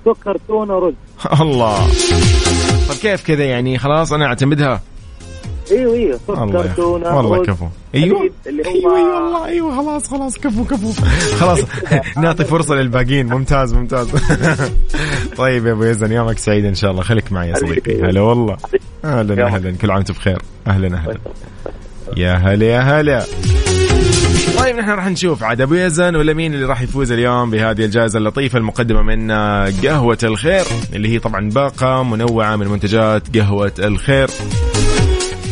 سكر 0.04 0.36
تونة 0.48 0.78
رز 0.78 0.94
الله. 1.40 1.78
طيب 2.88 2.98
كيف 3.02 3.26
كذا 3.26 3.44
يعني؟ 3.44 3.78
خلاص 3.78 4.12
أنا 4.12 4.26
أعتمدها. 4.26 4.82
إيوه 5.70 5.94
إيوه 5.94 6.20
تونة 6.76 7.06
أخي. 7.06 7.16
والله. 7.16 7.42
كفو. 7.44 7.66
أيوه. 7.94 8.30
اللي 8.46 8.62
هو 8.62 8.66
أيوه 8.74 8.96
أيوه 8.96 9.24
والله 9.24 9.44
أيوه 9.46 9.76
خلاص 9.76 10.08
خلاص 10.10 10.38
كفو 10.38 10.64
كفو. 10.64 10.92
خلاص. 11.40 11.58
نعطي 12.22 12.44
فرصة 12.44 12.74
للباقيين. 12.74 13.26
ممتاز 13.26 13.74
ممتاز. 13.74 14.08
طيب 15.36 15.66
يا 15.66 15.72
أبو 15.72 15.84
يزن 15.84 16.12
يومك 16.12 16.38
سعيد 16.38 16.64
إن 16.64 16.74
شاء 16.74 16.90
الله. 16.90 17.02
خليك 17.02 17.32
معي 17.32 17.48
يا 17.48 17.54
صديقي. 17.54 18.02
هلا 18.02 18.20
والله. 18.20 18.56
أهلا 19.04 19.46
أهلا. 19.46 19.70
كل 19.82 19.90
عام 19.90 19.96
وأنت 19.98 20.10
بخير. 20.12 20.42
أهلا 20.66 20.96
أهلا. 20.96 21.16
يا 22.16 22.34
هلا 22.34 22.66
يا 22.66 22.80
هلا. 22.80 23.24
طيب 24.58 24.76
نحن 24.76 24.90
راح 24.90 25.08
نشوف 25.08 25.42
عاد 25.42 25.60
أبو 25.60 25.74
يزن 25.74 26.16
ولا 26.16 26.32
مين 26.34 26.54
اللي 26.54 26.66
راح 26.66 26.82
يفوز 26.82 27.12
اليوم 27.12 27.50
بهذه 27.50 27.84
الجائزة 27.84 28.18
اللطيفة 28.18 28.58
المقدمة 28.58 29.02
من 29.02 29.30
قهوة 29.84 30.18
الخير 30.22 30.64
اللي 30.92 31.08
هي 31.08 31.18
طبعا 31.18 31.50
باقة 31.50 32.02
منوعة 32.02 32.56
من 32.56 32.68
منتجات 32.68 33.36
قهوة 33.36 33.72
الخير. 33.78 34.28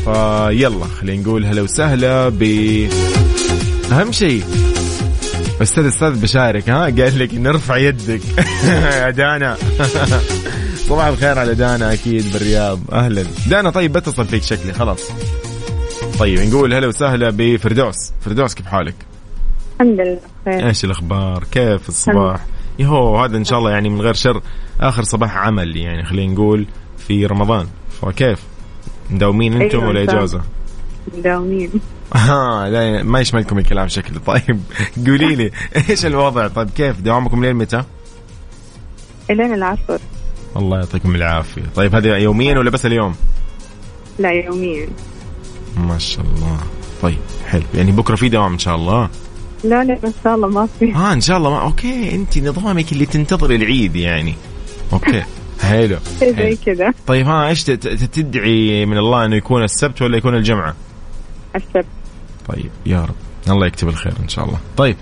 فيلا 0.04 0.84
خلينا 1.00 1.22
نقول 1.22 1.44
هلا 1.46 1.62
وسهلا 1.62 2.28
ب 2.28 2.42
أهم 3.92 4.12
شيء. 4.12 4.44
أستاذ 5.62 5.86
أستاذ 5.86 6.20
بشارك 6.22 6.70
ها؟ 6.70 6.84
قال 6.84 7.18
لك 7.18 7.34
نرفع 7.34 7.76
يدك. 7.76 8.20
يا 8.64 9.10
دانا. 9.20 9.56
صباح 10.88 11.06
الخير 11.06 11.38
على 11.38 11.54
دانا 11.54 11.92
أكيد 11.92 12.32
بالرياض. 12.32 12.80
أهلا. 12.92 13.24
دانا 13.46 13.70
طيب 13.70 13.92
بتصل 13.92 14.24
فيك 14.24 14.42
شكلي 14.42 14.72
خلاص. 14.72 15.00
طيب 16.18 16.40
نقول 16.40 16.74
هلا 16.74 16.86
وسهلا 16.86 17.30
بفردوس. 17.30 17.96
فردوس 18.20 18.54
كيف 18.54 18.66
حالك؟ 18.66 18.94
الحمد 19.80 20.00
لله 20.00 20.18
بخير. 20.46 20.68
إيش 20.68 20.84
الأخبار؟ 20.84 21.44
كيف 21.52 21.88
الصباح؟ 21.88 22.40
يهو 22.78 23.24
هذا 23.24 23.36
إن 23.36 23.44
شاء 23.44 23.58
الله 23.58 23.70
يعني 23.70 23.88
من 23.88 24.00
غير 24.00 24.14
شر 24.14 24.42
آخر 24.80 25.02
صباح 25.02 25.36
عمل 25.36 25.76
يعني 25.76 26.04
خلينا 26.04 26.32
نقول 26.32 26.66
في 26.98 27.26
رمضان. 27.26 27.66
فكيف؟ 28.02 28.38
مداومين 29.12 29.62
أنتم 29.62 29.78
أيوة 29.78 29.88
ولا. 29.88 30.02
إجازة؟ 30.02 30.40
مداومين. 31.18 31.70
ها 32.14 32.68
لا 32.70 33.02
ما 33.02 33.20
يشملكم 33.20 33.58
الكلام 33.58 33.88
شكله 33.88 34.18
طيب. 34.26 34.60
قولي 35.06 35.34
لي 35.34 35.50
إيش 35.90 36.06
الوضع؟ 36.06 36.48
طيب 36.48 36.70
كيف؟ 36.70 37.00
دوامكم 37.00 37.44
لين 37.44 37.56
متى؟ 37.56 37.82
إلين 39.30 39.54
العصر. 39.54 39.98
الله 40.56 40.78
يعطيكم 40.78 41.14
العافية. 41.14 41.62
طيب 41.76 41.94
هذا 41.94 42.16
يوميا 42.16 42.58
ولا 42.58 42.70
بس 42.70 42.86
اليوم؟ 42.86 43.14
لا 44.18 44.30
يوميا. 44.30 44.88
ما 45.76 45.98
شاء 45.98 46.24
الله. 46.24 46.58
طيب 47.02 47.18
حلو. 47.46 47.62
يعني 47.74 47.92
بكرة 47.92 48.16
في 48.16 48.28
دوام 48.28 48.52
إن 48.52 48.58
شاء 48.58 48.76
الله؟ 48.76 49.08
لا 49.64 49.84
لا 49.84 49.98
إن 50.04 50.12
شاء 50.24 50.34
الله 50.34 50.48
ما 50.48 50.68
في. 50.78 50.94
آه 50.94 51.12
إن 51.12 51.20
شاء 51.20 51.36
الله 51.38 51.50
ما 51.50 51.62
okay 51.62 52.14
انت 52.14 52.38
نظامك 52.38 52.92
اللي 52.92 53.06
تنتظر 53.06 53.50
العيد 53.50 53.96
يعني. 53.96 54.34
okay. 54.92 55.22
حلو. 55.62 55.96
زي. 56.20 56.56
كذا 56.66 56.92
طيب 57.06 57.26
ها 57.26 57.48
إيش 57.48 57.64
تدعي 57.64 58.86
من 58.86 58.98
الله 58.98 59.24
إنه 59.24 59.36
يكون 59.36 59.62
السبت 59.64 60.02
ولا 60.02 60.16
يكون 60.16 60.34
الجمعة؟ 60.34 60.74
السبت. 61.56 61.86
طيب 62.48 62.70
يا 62.86 63.04
رب. 63.04 63.14
الله 63.48 63.66
يكتب 63.66 63.88
الخير 63.88 64.12
إن 64.22 64.28
شاء 64.28 64.44
الله. 64.44 64.58
طيب. 64.76 64.96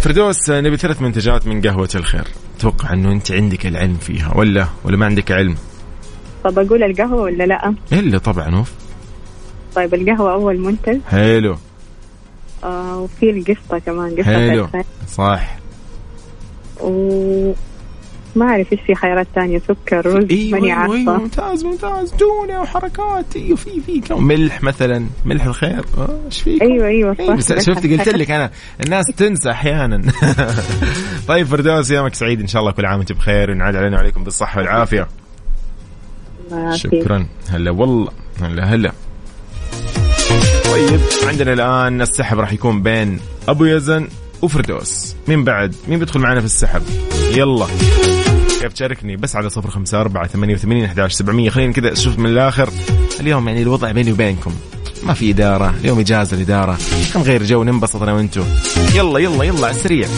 فردوس 0.00 0.50
نبي 0.50 0.76
ثلاث 0.76 1.02
منتجات 1.02 1.46
من 1.46 1.60
قهوة 1.60 1.88
الخير. 1.94 2.24
أتوقع 2.58 2.92
إنه 2.92 3.12
أنت 3.12 3.32
عندك 3.32 3.66
العلم 3.66 3.94
فيها 3.94 4.36
ولا 4.36 4.66
ولا 4.84 4.96
ما 4.96 5.06
عندك 5.06 5.32
علم؟ 5.32 5.56
طب 6.44 6.58
أقول 6.58 6.82
القهوة 6.82 7.22
ولا 7.22 7.44
لأ؟ 7.44 7.74
إلا 7.92 8.18
طبعا 8.18 8.56
أوف. 8.56 8.72
طيب 9.74 9.94
القهوة 9.94 10.32
أول 10.32 10.58
منتج. 10.58 10.98
حلو. 11.08 11.56
آه 12.64 12.98
وفي 12.98 13.30
القشطة 13.30 13.78
كمان 13.78 14.10
قشطة 14.10 14.24
حلو. 14.24 14.68
صح. 15.08 15.56
و 16.80 17.52
ما 18.36 18.44
أعرف 18.46 18.72
إيش 18.72 18.80
في 18.86 18.94
خيارات 18.94 19.26
تانية 19.34 19.58
سكر 19.58 20.06
رز 20.06 20.26
أيوه 20.30 20.60
ماني 20.60 20.72
أيوه, 20.82 20.94
أيوة 20.94 21.18
ممتاز 21.18 21.64
ممتاز. 21.64 22.10
تونه 22.10 22.60
وحركات. 22.60 23.36
أيوه 23.36 23.56
في 23.56 23.80
في 23.86 24.00
كم. 24.00 24.24
ملح 24.24 24.62
مثلا. 24.62 25.06
ملح 25.24 25.44
الخير. 25.44 25.84
آه، 25.98 26.20
إيش 26.26 26.42
فيك؟ 26.42 26.62
أيوة 26.62 26.86
أيوه 26.86 27.14
صح 27.14 27.34
بس 27.34 27.52
شفت 27.52 27.86
قلت 27.86 28.08
لك 28.08 28.30
أنا. 28.30 28.50
الناس 28.84 29.04
تنسى 29.16 29.50
أحيانا. 29.50 30.02
طيب 31.28 31.46
فردوس 31.46 31.90
يومك 31.90 32.14
سعيد. 32.14 32.40
إن 32.40 32.46
شاء 32.46 32.60
الله 32.62 32.72
كل 32.72 32.86
عام 32.86 32.98
وأنتم 32.98 33.14
بخير. 33.14 33.50
ونعاد 33.50 33.76
علينا 33.76 33.96
وعليكم 33.96 34.24
بالصحة 34.24 34.60
والعافية. 34.60 35.08
شكرا. 36.74 37.26
هلا 37.50 37.70
والله. 37.70 38.10
هلا 38.42 38.64
هلا. 38.64 38.92
طيب 40.64 41.00
عندنا 41.28 41.52
الآن 41.52 42.02
السحب 42.02 42.38
راح 42.38 42.52
يكون 42.52 42.82
بين 42.82 43.20
أبو 43.48 43.64
يزن 43.64 44.08
وفردوس. 44.42 45.16
مين 45.28 45.44
بعد 45.44 45.74
مين 45.88 45.98
بيدخل 45.98 46.20
معنا 46.20 46.40
في 46.40 46.46
السحب؟ 46.46 46.82
يلا. 47.36 47.66
كيف 48.64 48.72
تشاركني 48.72 49.16
بس 49.16 49.36
على 49.36 49.50
صفر 49.50 49.70
خمسة 49.70 50.00
أربعة 50.00 50.26
ثمانية 50.26 50.54
وثمانين 50.54 50.84
أحداش 50.84 51.12
سبعمية. 51.12 51.50
خلينا 51.50 51.72
كذا 51.72 51.92
أشوف 51.92 52.18
من 52.18 52.26
الآخر. 52.26 52.70
اليوم 53.20 53.48
يعني 53.48 53.62
الوضع 53.62 53.92
بيني 53.92 54.12
وبينكم. 54.12 54.54
ما 55.02 55.14
في 55.14 55.30
إدارة. 55.30 55.74
اليوم 55.80 55.98
إجازة 55.98 56.36
الإدارة. 56.36 56.78
نغير 57.16 57.42
جو. 57.42 57.64
ننبسط 57.64 58.02
أنا 58.02 58.12
وأنتو. 58.12 58.42
يلا 58.94 59.18
يلا 59.18 59.44
يلا 59.44 59.66
على 59.66 59.76
السريع. 59.76 60.08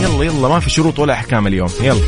يلا 0.00 0.24
يلا. 0.24 0.48
ما 0.48 0.60
في 0.60 0.70
شروط 0.70 0.98
ولا 0.98 1.12
أحكام 1.12 1.46
اليوم. 1.46 1.70
يلا. 1.80 2.00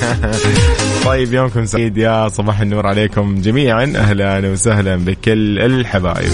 طيب 1.06 1.34
يومكم 1.34 1.66
سعيد 1.66 1.96
يا 1.96 2.28
صباح 2.28 2.60
النور 2.60 2.86
عليكم 2.86 3.40
جميعا. 3.40 3.92
أهلا 3.96 4.48
وسهلا 4.48 4.96
بكل 4.96 5.58
الحبايب. 5.58 6.32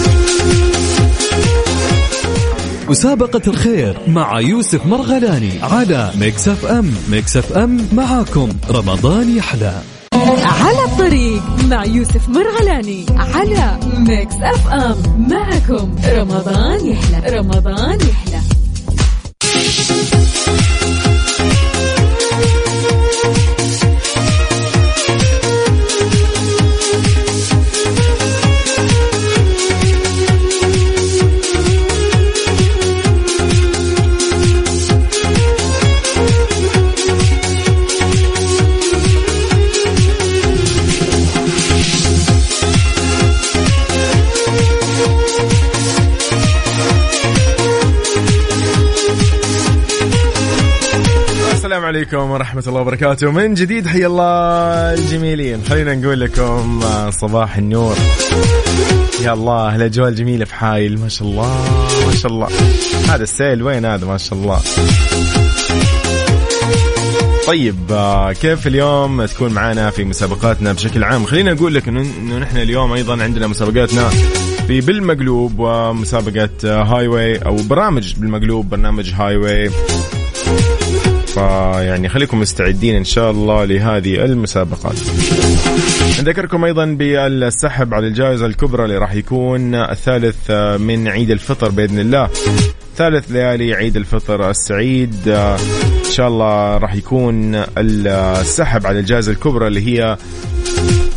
مسابقة 2.89 3.43
الخير 3.47 3.99
مع 4.07 4.41
يوسف 4.41 4.87
مرغلاني 4.87 5.63
على 5.63 6.11
Mix 6.21 6.49
FM 6.49 6.95
Mix 7.11 7.37
FM 7.37 7.89
معاكم. 7.93 8.49
رمضان 8.71 9.37
يحلى. 9.37 9.75
على 10.43 10.85
الطريق 10.85 11.43
مع 11.69 11.85
يوسف 11.85 12.29
مرغلاني 12.29 13.07
على 13.17 13.79
Mix 13.97 14.35
FM 14.35 15.29
معكم. 15.31 15.95
رمضان 16.07 16.87
يحلى. 16.87 17.39
رمضان 17.39 17.99
يحلى. 18.01 18.52
عليكم 52.15 52.31
ورحمة 52.31 52.63
الله 52.67 52.81
وبركاته. 52.81 53.31
من 53.31 53.55
جديد 53.55 53.87
حي 53.87 54.07
الله 54.07 54.95
الجميلين. 54.95 55.65
خلينا 55.65 55.95
نقول 55.95 56.21
لكم 56.21 56.81
آه، 56.83 57.11
صباح 57.11 57.57
النور. 57.57 57.97
يا 59.23 59.33
الله 59.33 59.77
الأجواء 59.77 60.09
الجميلة 60.09 60.45
في 60.45 60.55
حايل. 60.55 61.01
ما 61.01 61.09
شاء 61.09 61.29
الله 61.29 61.65
ما 62.07 62.15
شاء 62.15 62.33
الله. 62.33 62.49
هذا 63.09 63.23
السيل 63.23 63.63
وين 63.63 63.85
هذا؟ 63.85 64.07
ما 64.07 64.19
شاء 64.19 64.39
الله. 64.39 64.61
طيب 67.47 67.93
آه، 67.93 68.33
كيف 68.33 68.67
اليوم؟ 68.67 69.25
تكون 69.25 69.53
معنا 69.53 69.91
في 69.91 70.05
مسابقاتنا 70.05 70.73
بشكل 70.73 71.05
عام. 71.05 71.25
خلينا 71.25 71.53
نقول 71.53 71.75
لك 71.75 71.89
إنه 71.89 72.39
نحن 72.39 72.57
اليوم 72.57 72.93
أيضا 72.93 73.23
عندنا 73.23 73.47
مسابقاتنا 73.47 74.09
في 74.67 74.81
بالمقلوب 74.81 75.55
ومسابقة 75.59 76.51
آه، 76.65 76.83
highway 76.83 77.37
أو 77.37 77.57
برامج 77.57 78.15
بالمقلوب 78.15 78.71
برنامج 78.71 79.13
highway 79.13 79.71
فيعني 81.35 82.09
خليكم 82.09 82.41
مستعدين 82.41 82.97
إن 82.97 83.05
شاء 83.05 83.31
الله 83.31 83.65
لهذه 83.65 84.25
المسابقات. 84.25 84.97
نذكركم 86.21 86.65
أيضا 86.65 86.85
بالسحب 86.85 87.95
على 87.95 88.07
الجائزة 88.07 88.47
الكبرى 88.47 88.85
اللي 88.85 88.99
راح 88.99 89.15
يكون 89.15 89.75
الثالث 89.75 90.51
من 90.81 91.09
عيد 91.09 91.31
الفطر 91.31 91.69
بإذن 91.69 91.99
الله. 91.99 92.29
ثالث 92.97 93.31
ليالي 93.31 93.75
عيد 93.75 93.97
الفطر 93.97 94.51
السعيد 94.51 95.29
إن 95.29 96.11
شاء 96.11 96.29
الله 96.29 96.77
راح 96.77 96.95
يكون 96.95 97.65
السحب 97.79 98.87
على 98.87 98.99
الجائزة 98.99 99.33
الكبرى 99.33 99.67
اللي 99.67 99.87
هي 99.87 100.17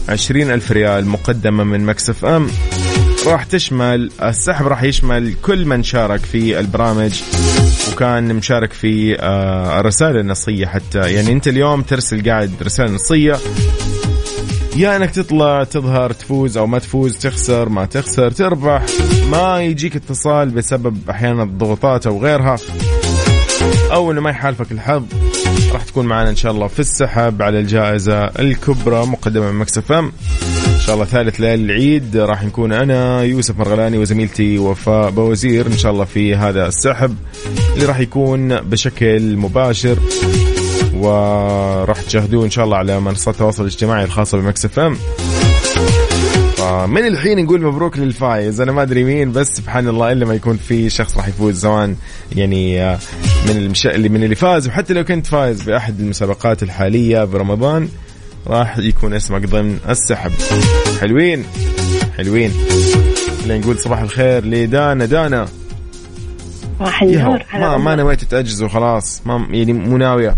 عشرين 0.09 0.51
ألف 0.51 0.71
ريال 0.71 1.07
مقدمة 1.07 1.63
من 1.63 1.85
مكسف 1.85 2.25
أم 2.25 2.47
راح 3.27 3.43
تشمل 3.43 4.11
السحب 4.23 4.67
راح 4.67 4.83
يشمل 4.83 5.33
كل 5.41 5.65
من 5.65 5.83
شارك 5.83 6.19
في 6.19 6.59
البرامج 6.59 7.21
وكان 7.95 8.35
مشارك 8.35 8.73
في 8.73 9.19
آه، 9.19 9.79
الرسائل 9.79 10.17
النصية 10.17 10.65
حتى. 10.65 10.99
يعني 10.99 11.31
أنت 11.31 11.47
اليوم 11.47 11.81
ترسل 11.81 12.29
قاعد 12.29 12.51
رسالة 12.61 12.91
نصية. 12.91 13.37
يا 14.75 14.95
انك 14.95 15.11
تطلع 15.11 15.63
تظهر 15.63 16.13
تفوز 16.13 16.57
أو 16.57 16.67
ما 16.67 16.79
تفوز 16.79 17.17
تخسر 17.17 17.69
ما 17.69 17.85
تخسر 17.85 18.31
تربح. 18.31 18.85
ما 19.31 19.61
يجيك 19.61 19.95
اتصال 19.95 20.49
بسبب 20.49 21.09
أحيانا 21.09 21.43
الضغوطات 21.43 22.07
أو 22.07 22.23
غيرها. 22.23 22.55
أو 23.91 24.11
انه 24.11 24.21
ما 24.21 24.29
يحالفك 24.29 24.71
الحظ. 24.71 25.03
راح 25.73 25.83
تكون 25.83 26.05
معنا 26.05 26.29
إن 26.29 26.35
شاء 26.35 26.51
الله 26.51 26.67
في 26.67 26.79
السحب 26.79 27.41
على 27.41 27.59
الجائزة 27.59 28.25
الكبرى 28.25 29.05
مقدمة 29.05 29.51
من 29.51 29.59
Mix 29.59 29.91
FM. 29.91 30.11
إن 30.75 30.79
شاء 30.79 30.95
الله 30.95 31.05
ثالث 31.05 31.39
ليالي 31.41 31.63
العيد 31.63 32.17
راح 32.17 32.43
نكون 32.43 32.71
أنا 32.71 33.23
يوسف 33.23 33.59
مرغلاني 33.59 33.97
وزميلتي 33.97 34.57
وفاء 34.57 35.09
بوزير 35.09 35.67
إن 35.67 35.77
شاء 35.77 35.91
الله 35.91 36.05
في 36.05 36.35
هذا 36.35 36.67
السحب 36.67 37.15
اللي 37.73 37.85
راح 37.85 37.99
يكون 37.99 38.61
بشكل 38.61 39.35
مباشر. 39.35 39.97
وراح 40.93 42.01
تشاهدوه 42.01 42.45
إن 42.45 42.49
شاء 42.49 42.65
الله 42.65 42.77
على 42.77 42.99
منصات 42.99 43.33
التواصل 43.33 43.63
الاجتماعي 43.63 44.03
الخاصة 44.03 44.37
ب 44.37 44.48
Mix 44.48 44.79
FM. 44.79 44.97
من 46.89 47.07
الحين 47.07 47.45
نقول 47.45 47.61
مبروك 47.61 47.97
للفايز. 47.97 48.61
أنا 48.61 48.71
ما 48.71 48.81
أدري 48.81 49.03
مين 49.03 49.31
بس 49.31 49.47
سبحان 49.47 49.87
الله 49.87 50.11
إلا 50.11 50.25
ما 50.25 50.33
يكون 50.33 50.57
في 50.57 50.89
شخص 50.89 51.17
راح 51.17 51.27
يفوز. 51.27 51.61
سواء 51.61 51.95
يعني 52.35 52.81
آه، 52.81 52.99
من 53.49 53.57
المش... 53.57 53.85
من 53.85 54.23
اللي 54.23 54.35
فاز. 54.35 54.67
وحتى 54.67 54.93
لو 54.93 55.03
كنت 55.03 55.27
فايز 55.27 55.61
بأحد 55.61 55.99
المسابقات 55.99 56.63
الحالية 56.63 57.23
برمضان 57.23 57.89
راح 58.47 58.77
يكون 58.77 59.13
اسمك 59.13 59.45
ضمن 59.45 59.79
السحب. 59.89 60.31
حلوين 61.01 61.45
حلوين. 62.17 62.51
خلينا 63.43 63.57
نقول 63.57 63.79
صباح 63.79 63.99
الخير 63.99 64.45
لدانا. 64.45 65.05
دانا. 65.05 65.45
صباح. 66.79 67.03
النور 67.03 67.43
ما 67.53 67.77
ما 67.77 67.95
نويت 67.95 68.23
تاجز 68.23 68.63
وخلاص 68.63 69.21
ما 69.25 69.47
يعني 69.49 69.73
مو 69.73 69.97
ناوية. 69.97 70.35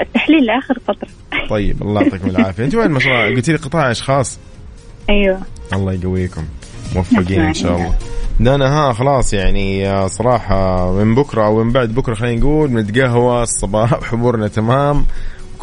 التحليل 0.00 0.44
لآخر 0.46 0.78
فترة. 0.88 1.08
طيب 1.50 1.82
الله 1.82 2.02
يعطيكم 2.02 2.30
العافية. 2.30 2.64
أنت 2.64 2.74
وين 2.74 2.90
ما 2.90 2.98
شاء 3.00 3.12
الله 3.12 3.36
قلت 3.36 3.48
لي 3.50 3.56
قطاع 3.56 3.90
أشخاص. 3.90 4.38
أيوه. 5.10 5.38
الله 5.72 5.92
يقويكم. 5.92 6.44
موفقين 6.94 7.40
إن 7.40 7.54
شاء 7.54 7.76
الله. 7.76 7.94
دانا 8.40 8.66
ها 8.68 8.92
خلاص 8.92 9.34
يعني 9.34 9.88
آه، 9.88 10.06
صراحة 10.06 10.92
من 10.92 11.14
بكرة 11.14 11.46
أو 11.46 11.64
من 11.64 11.72
بعد 11.72 11.94
بكرة 11.94 12.14
خلينا 12.14 12.40
نقول 12.40 12.70
نتقهوى. 12.70 13.42
الصباح 13.42 13.94
حضورنا 14.10 14.48
تمام. 14.48 15.04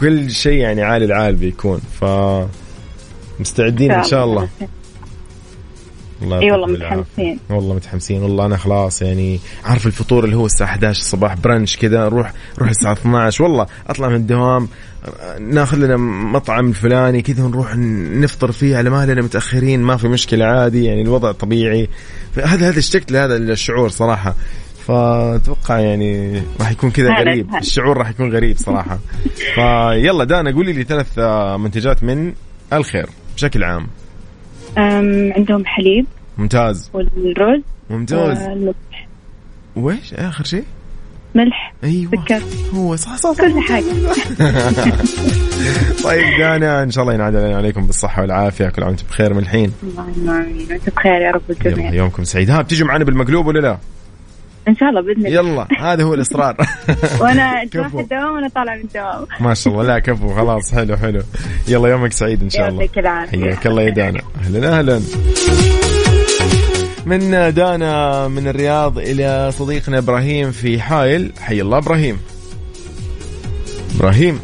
كل 0.01 0.31
شيء 0.31 0.53
يعني 0.53 0.81
عالي 0.81 1.05
العال 1.05 1.35
بيكون 1.35 1.81
ف 2.01 2.05
مستعدين 3.39 3.91
إن 3.91 4.03
شاء 4.03 4.25
الله. 4.25 4.49
الله 6.21 6.39
إي 6.39 6.51
والله. 6.51 6.67
متحمسين. 6.67 7.39
والله 7.49 7.75
متحمسين 7.75 8.23
والله 8.23 8.45
أنا 8.45 8.57
خلاص 8.57 9.01
يعني 9.01 9.39
عارف 9.65 9.87
الفطور 9.87 10.23
اللي 10.25 10.35
هو 10.35 10.45
الساعة 10.45 10.67
11 10.67 10.99
الصباح 10.99 11.35
برنش 11.35 11.77
كذا 11.77 11.99
نروح 11.99 12.33
نروح 12.57 12.69
الساعة 12.69 12.93
12 12.93 13.43
والله 13.43 13.67
أطلع 13.87 14.09
من 14.09 14.15
الدوام 14.15 14.67
ناخذ 15.39 15.77
لنا 15.77 15.97
مطعم 16.31 16.69
الفلاني 16.69 17.21
كذا 17.21 17.43
ونروح 17.43 17.75
نفطر 17.75 18.51
فيه 18.51 18.77
على 18.77 18.89
ما 18.89 19.05
لنا 19.05 19.21
متأخرين 19.21 19.79
ما 19.79 19.97
في 19.97 20.07
مشكلة 20.07 20.45
عادي 20.45 20.85
يعني 20.85 21.01
الوضع 21.01 21.31
طبيعي. 21.31 21.89
هذا 22.35 22.69
هذا 22.69 22.79
اشتقت 22.79 23.11
لهذا 23.11 23.35
الشعور 23.35 23.89
صراحة. 23.89 24.35
فأتوقع 24.87 25.79
يعني 25.79 26.41
راح 26.59 26.71
يكون 26.71 26.91
كذا 26.91 27.09
غريب. 27.19 27.55
الشعور 27.55 27.97
راح 27.97 28.09
يكون 28.09 28.31
غريب 28.33 28.57
صراحة. 28.57 28.99
فيلا 29.55 30.23
دانا 30.23 30.51
قولي 30.51 30.73
لي 30.73 30.83
ثلاث 30.83 31.19
آه، 31.19 31.57
منتجات 31.57 32.03
من 32.03 32.33
الخير 32.73 33.09
بشكل 33.35 33.63
عام. 33.63 33.87
أم 34.77 35.33
عندهم 35.37 35.65
حليب 35.65 36.05
ممتاز. 36.37 36.89
والرز 36.93 37.61
ممتاز. 37.89 38.41
والملح. 38.41 39.07
وإيش؟ 39.75 40.13
آخر 40.13 40.43
شيء؟ 40.43 40.63
ملح 41.35 41.73
أيوه. 41.83 42.11
سكر. 42.11 42.41
هو 42.73 42.95
صح 42.95 43.15
صح, 43.15 43.31
صح. 43.31 43.41
كل 43.41 43.59
حاجة. 43.59 43.83
طيب 46.03 46.37
دانا 46.39 46.83
إن 46.83 46.91
شاء 46.91 47.03
الله 47.03 47.13
ينعاد 47.13 47.35
عليكم 47.35 47.85
بالصحة 47.85 48.21
والعافية. 48.21 48.69
كل 48.69 48.81
عام 48.81 48.89
وأنتم 48.89 49.07
بخير 49.07 49.33
من 49.33 49.39
الحين. 49.39 49.73
اللهم 49.83 50.29
امين 50.29 50.67
وانت 50.71 50.89
بخير 50.89 51.21
يا 51.21 51.31
رب 51.31 51.41
الجميع. 51.49 51.93
يومكم 51.93 52.23
سعيد. 52.23 52.49
ها 52.49 52.61
بتيجوا 52.61 52.87
معنا 52.87 53.03
بالمقلوب 53.03 53.47
ولا 53.47 53.59
لا؟ 53.59 53.77
إن 54.67 54.75
شاء 54.75 54.89
الله 54.89 55.01
بإذن 55.01 55.25
الله. 55.27 55.39
يلا 55.51 55.67
هذا 55.93 56.03
هو 56.03 56.13
الإصرار. 56.13 56.55
وأنا 57.21 57.63
كفو. 57.71 57.79
رايح 57.81 57.93
الدوام 57.95 58.33
وأنا 58.35 58.47
طالعه 58.55 58.75
من 58.75 58.81
الدوام. 58.81 59.25
ما 59.39 59.53
شاء 59.53 59.73
الله. 59.73 59.83
لا 59.83 59.99
كفو. 59.99 60.35
خلاص 60.35 60.73
حلو 60.73 60.97
حلو. 60.97 61.21
يلا 61.67 61.89
يومك 61.89 62.11
سعيد 62.13 62.41
إن 62.43 62.49
شاء 62.49 62.67
الله. 62.69 62.81
يعطيك 62.81 62.99
العافية. 62.99 63.43
حياك 63.43 63.67
الله 63.67 63.81
يا 63.81 63.89
دانا. 63.89 64.21
أهلا 64.45 64.79
أهلا. 64.79 65.01
من 67.05 67.53
دانا 67.53 68.27
من 68.27 68.47
الرياض 68.47 68.97
إلى 68.99 69.51
صديقنا 69.51 69.97
إبراهيم 69.97 70.51
في 70.51 70.81
حايل. 70.81 71.31
حي 71.39 71.61
الله 71.61 71.77
إبراهيم. 71.77 72.17
إبراهيم. 73.95 74.39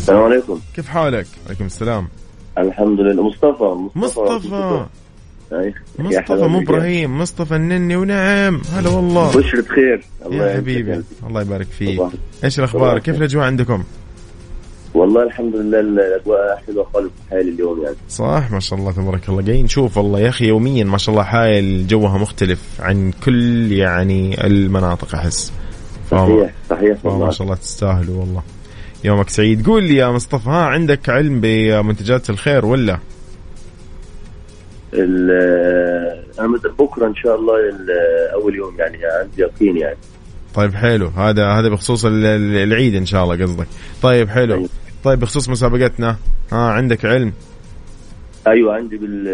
السلام 0.00 0.22
عليكم. 0.22 0.60
كيف 0.76 0.88
حالك؟ 0.88 1.26
عليكم 1.46 1.66
السلام. 1.66 2.08
الحمد 2.58 3.00
لله. 3.00 3.22
مصطفى 3.28 3.88
مصطفى. 3.94 4.30
أي. 4.30 4.36
مصطفى. 4.36 4.86
مو 5.98 6.60
إبراهيم 6.60 7.18
مصطفى 7.18 7.56
النني 7.56 7.96
ونعم. 7.96 8.62
هلا 8.72 8.88
والله. 8.88 9.28
بشرة 9.28 9.62
خير 9.62 10.04
الله 10.26 10.46
يا 10.46 10.56
حبيبي. 10.56 11.02
الله 11.26 11.42
يبارك 11.42 11.66
فيك. 11.66 12.00
إيش 12.44 12.58
الأخبار. 12.58 12.98
كيف 12.98 13.16
الأجواء 13.16 13.44
عندكم؟ 13.44 13.84
والله 14.94 15.22
الحمد 15.22 15.56
لله 15.56 15.80
الأجواء 15.80 16.62
حلوة 16.66 16.86
خالص 16.94 17.10
حالي 17.30 17.50
اليوم 17.50 17.82
يعني. 17.82 17.96
صح 18.08 18.48
ما 18.52 18.60
شاء 18.60 18.78
الله 18.78 18.92
تبارك 18.92 19.28
الله. 19.28 19.42
جاي 19.42 19.62
نشوف 19.62 19.96
والله 19.96 20.20
يا 20.20 20.28
أخي 20.28 20.46
يوميا 20.48 20.84
ما 20.84 20.98
شاء 20.98 21.12
الله 21.12 21.24
حايل 21.24 21.86
جوها 21.86 22.18
مختلف 22.18 22.60
عن 22.80 23.12
كل 23.24 23.72
يعني 23.72 24.46
المناطق 24.46 25.14
أحس. 25.14 25.52
صحيح 26.10 26.50
صحيح 26.70 26.98
ما 27.04 27.10
والله. 27.12 27.30
شاء 27.30 27.44
الله 27.44 27.56
تستاهلوا 27.56 28.20
والله. 28.20 28.42
يومك 29.04 29.28
سعيد. 29.28 29.66
قول 29.66 29.84
لي 29.84 29.96
يا 29.96 30.08
مصطفى 30.08 30.48
ها 30.48 30.64
عندك 30.64 31.08
علم 31.08 31.40
بمنتجات 31.40 32.30
الخير 32.30 32.66
ولا؟ 32.66 32.98
أنا 34.94 36.58
بكرة 36.78 37.06
إن 37.06 37.14
شاء 37.14 37.36
الله 37.36 37.54
ال- 37.68 37.90
أول 38.32 38.54
يوم 38.56 38.76
يعني 38.78 38.98
عندي 39.22 39.42
يقين 39.42 39.76
يعني. 39.76 39.96
طيب 40.54 40.74
حلو. 40.74 41.06
هذا 41.06 41.46
هذا 41.46 41.68
بخصوص 41.68 42.04
ال- 42.04 42.24
ال- 42.26 42.56
العيد 42.56 42.94
إن 42.94 43.06
شاء 43.06 43.24
الله 43.24 43.44
قصدك. 43.44 43.66
طيب 44.02 44.28
حلو. 44.28 44.54
أيوة. 44.54 44.68
طيب 45.04 45.20
بخصوص 45.20 45.48
مسابقتنا. 45.48 46.16
ها 46.52 46.56
عندك 46.70 47.04
علم؟ 47.04 47.32
أيوه 48.46 48.74
عندي 48.74 48.96
بال 48.96 49.28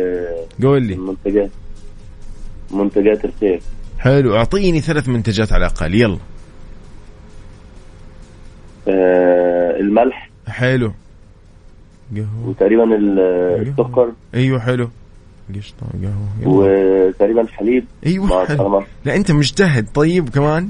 قول 0.63 0.83
لي. 0.83 0.95
المنتجات 0.95 1.51
منتجات 2.71 3.25
الخير. 3.25 3.61
حلو. 3.99 4.37
أعطيني 4.37 4.81
ثلاث 4.81 5.09
منتجات 5.09 5.53
على 5.53 5.67
الأقل. 5.67 5.95
يلا. 5.95 6.19
آه 8.89 9.77
الملح. 9.81 10.31
حلو. 10.49 10.93
وتقريبا 12.45 12.85
ال- 12.97 13.19
السكر. 13.69 14.13
أيوه 14.35 14.61
حلو. 14.61 14.89
قشطة 15.55 15.87
قهوة. 16.03 16.29
يلا. 16.41 16.49
وتقريبا 16.49 17.41
الحليب 17.41 17.85
مع 18.03 18.11
أيوه 18.11 18.43
السلامة. 18.43 18.85
لا 19.05 19.17
أنت 19.17 19.33
مجتهد 19.33 19.87
طيب 19.95 20.29
كمان. 20.29 20.69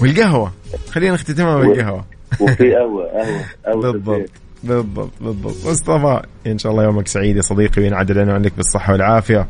والقهوة. 0.00 0.52
خلينا 0.90 1.14
نختتمها 1.14 1.56
بالقهوة. 1.56 2.04
وفي 2.40 2.74
قهوة 2.74 3.06
قهوة 3.06 3.44
قهوة 3.66 3.92
بالضبط. 3.92 4.30
بالضبط 4.62 5.10
بالضبط. 5.20 5.66
مصطفى 5.66 6.22
إن 6.46 6.58
شاء 6.58 6.72
الله 6.72 6.84
يومك 6.84 7.08
سعيد 7.08 7.36
يا 7.36 7.42
صديقي 7.42 7.82
وينعاد 7.82 8.10
علينا 8.10 8.32
وعليك 8.32 8.52
بالصحة 8.56 8.92
والعافية. 8.92 9.46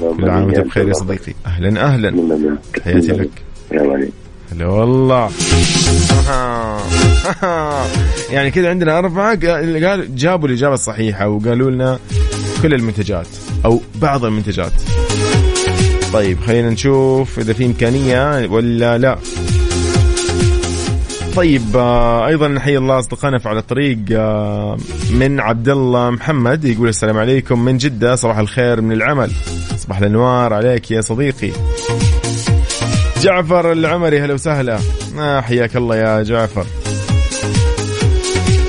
كل 0.00 0.30
عام 0.30 0.44
وانت 0.44 0.60
بخير 0.60 0.88
يا 0.88 0.92
صديقي. 0.92 1.34
أهلا 1.46 1.84
أهلا. 1.84 2.58
تحياتي 2.74 3.12
لك. 3.12 3.30
هلا 4.52 4.66
والله 4.66 5.30
يعني 8.34 8.50
كذا 8.50 8.70
عندنا 8.70 8.98
أربعة 8.98 9.46
قال 9.46 10.16
جابوا 10.16 10.48
الإجابة 10.48 10.74
الصحيحة 10.74 11.28
وقالوا 11.28 11.70
لنا 11.70 11.98
كل 12.62 12.74
المنتجات 12.74 13.26
أو 13.64 13.80
بعض 13.94 14.24
المنتجات. 14.24 14.72
طيب 16.12 16.40
خلينا 16.40 16.70
نشوف 16.70 17.38
إذا 17.38 17.52
في 17.52 17.66
إمكانية 17.66 18.46
ولا 18.46 18.98
لا. 18.98 19.18
طيب 21.36 21.76
آه، 21.76 22.26
أيضا 22.26 22.48
نحيي 22.48 22.78
الله 22.78 22.98
أصدقائنا 22.98 23.38
في 23.38 23.48
على 23.48 23.58
الطريق 23.58 23.98
آه، 24.12 24.76
من 25.12 25.40
عبد 25.40 25.68
الله 25.68 26.10
محمد 26.10 26.64
يقول 26.64 26.88
السلام 26.88 27.18
عليكم 27.18 27.64
من 27.64 27.76
جدة 27.76 28.14
صباح 28.14 28.38
الخير 28.38 28.80
من 28.80 28.92
العمل. 28.92 29.30
صباح 29.76 29.98
الأنوار 29.98 30.54
عليك 30.54 30.90
يا 30.90 31.00
صديقي. 31.00 31.50
جعفر 33.20 33.72
العمري 33.72 34.20
هلا 34.20 34.34
وسهلا. 34.34 34.78
آه 35.18 35.40
حياك 35.40 35.76
الله 35.76 35.96
يا 35.96 36.22
جعفر. 36.22 36.66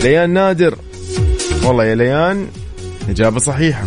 ليان 0.04 0.30
نادر. 0.30 0.76
والله 1.64 1.86
يا 1.86 1.96
ليان 1.96 2.48
إجابة 3.10 3.40
صحيحة. 3.40 3.84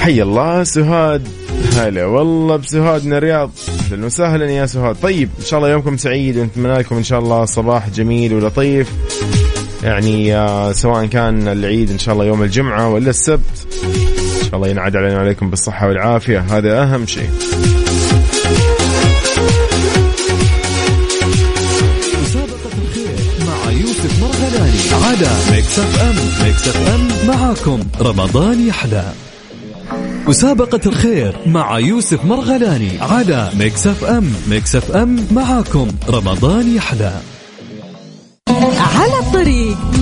حي 0.00 0.22
الله 0.22 0.64
سهاد. 0.64 1.28
هلا 1.76 2.04
والله 2.04 2.56
بسهاد 2.56 3.06
من 3.06 3.12
الرياض. 3.12 3.50
أهلا 3.92 4.06
وسهلا 4.06 4.50
يا 4.50 4.66
سهاد. 4.66 4.96
طيب 5.02 5.28
إن 5.38 5.44
شاء 5.44 5.60
الله 5.60 5.70
يومكم 5.70 5.96
سعيد. 5.96 6.36
ونتمنى 6.36 6.78
لكم 6.78 6.96
إن 6.96 7.04
شاء 7.04 7.18
الله 7.18 7.44
صباح 7.44 7.88
جميل 7.88 8.34
ولطيف. 8.34 8.88
يعني 9.82 10.36
آه، 10.36 10.72
سواء 10.72 11.06
كان 11.06 11.48
العيد 11.48 11.90
إن 11.90 11.98
شاء 11.98 12.14
الله 12.14 12.24
يوم 12.24 12.42
الجمعة 12.42 12.88
ولا 12.88 13.10
السبت. 13.10 13.66
الله 14.54 14.68
ينعاد 14.68 14.96
علينا 14.96 15.16
وعليكم 15.16 15.50
بالصحة 15.50 15.88
والعافية. 15.88 16.38
هذا 16.38 16.82
أهم 16.82 17.06
شيء. 17.06 17.30
مسابقة 22.22 22.70
الخير 22.82 23.16
مع 23.46 23.72
يوسف 23.72 24.22
مرغلاني. 24.22 25.04
على 25.06 25.28
Mix 25.50 25.78
FM 25.78 26.46
Mix 26.46 26.68
FM 26.68 27.08
معاكم. 27.28 27.80
رمضان 28.00 28.68
يحلى. 28.68 29.12
مسابقة 30.26 30.80
الخير 30.86 31.36
مع 31.46 31.78
يوسف 31.78 32.24
مرغلاني. 32.24 32.90
على 33.00 33.50
Mix 33.58 33.86
FM 33.86 34.32
Mix 34.48 34.76
FM 34.76 35.26
معاكم. 35.30 35.88
رمضان 36.08 36.76
يحلى. 36.76 37.20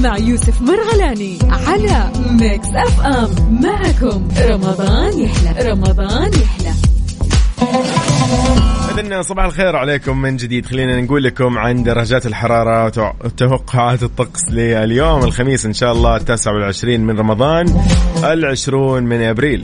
مع 0.02 0.18
يوسف 0.18 0.62
مرغلاني 0.62 1.38
على 1.50 2.10
Mix 2.30 2.68
FM 2.68 3.60
معكم 3.62 4.28
رمضان 4.38 5.18
يحلى 5.18 5.70
رمضان 5.70 6.30
يحلى. 6.32 6.72
إذن 8.98 9.22
صباح 9.22 9.44
الخير 9.44 9.76
عليكم 9.76 10.22
من 10.22 10.36
جديد. 10.36 10.66
خلينا 10.66 11.00
نقول 11.00 11.24
لكم 11.24 11.58
عن 11.58 11.82
درجات 11.82 12.26
الحرارة 12.26 13.14
وتوقعات 13.24 14.02
الطقس 14.02 14.40
لليوم. 14.50 15.24
الخميس 15.24 15.66
إن 15.66 15.72
شاء 15.72 15.92
الله 15.92 16.16
التاسع 16.16 16.52
والعشرين 16.52 17.00
من 17.06 17.18
رمضان 17.18 17.84
العشرون 18.24 19.02
من 19.02 19.22
أبريل. 19.22 19.62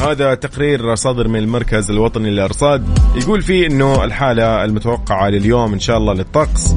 هذا 0.00 0.34
تقرير 0.34 0.94
صادر 0.94 1.28
من 1.28 1.38
المركز 1.38 1.90
الوطني 1.90 2.30
للأرصاد. 2.30 2.98
يقول 3.16 3.42
فيه 3.42 3.66
أنه 3.66 4.04
الحالة 4.04 4.64
المتوقعة 4.64 5.28
لليوم 5.28 5.72
إن 5.72 5.80
شاء 5.80 5.98
الله 5.98 6.12
للطقس 6.12 6.74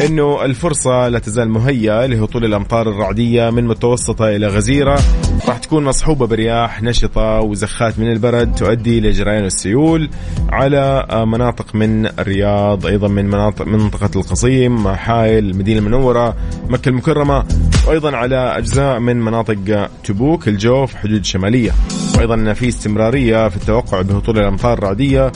إنه 0.00 0.44
الفرصة 0.44 1.08
لا 1.08 1.18
تزال 1.18 1.48
مهيئة 1.48 2.06
لهطول 2.06 2.44
الأمطار 2.44 2.88
الرعدية 2.90 3.50
من 3.50 3.66
متوسطة 3.66 4.28
إلى 4.28 4.46
غزيرة. 4.46 4.98
راح 5.48 5.58
تكون 5.58 5.84
مصحوبة 5.84 6.26
برياح 6.26 6.82
نشطة 6.82 7.40
وزخات 7.40 7.98
من 7.98 8.12
البرد 8.12 8.54
تؤدي 8.54 9.00
لجريان 9.00 9.44
السيول 9.44 10.10
على 10.50 11.06
مناطق 11.26 11.74
من 11.74 12.06
الرياض 12.06 12.86
أيضا 12.86 13.08
من 13.08 13.26
مناطق 13.26 13.66
من 13.66 13.78
منطقة 13.78 14.10
القصيم 14.16 14.88
حائل 14.88 15.50
المدينة 15.50 15.78
المنورة 15.78 16.36
مكة 16.68 16.88
المكرمة 16.88 17.44
وأيضا 17.86 18.16
على 18.16 18.58
أجزاء 18.58 18.98
من 18.98 19.16
مناطق 19.16 19.90
تبوك 20.04 20.48
الجوف 20.48 20.94
حدود 20.94 21.18
الشماليه 21.18 21.72
وأيضا 22.16 22.52
في 22.52 22.68
استمرارية 22.68 23.48
في 23.48 23.56
التوقع 23.56 24.02
بهطول 24.02 24.38
الأمطار 24.38 24.78
الرعدية. 24.78 25.32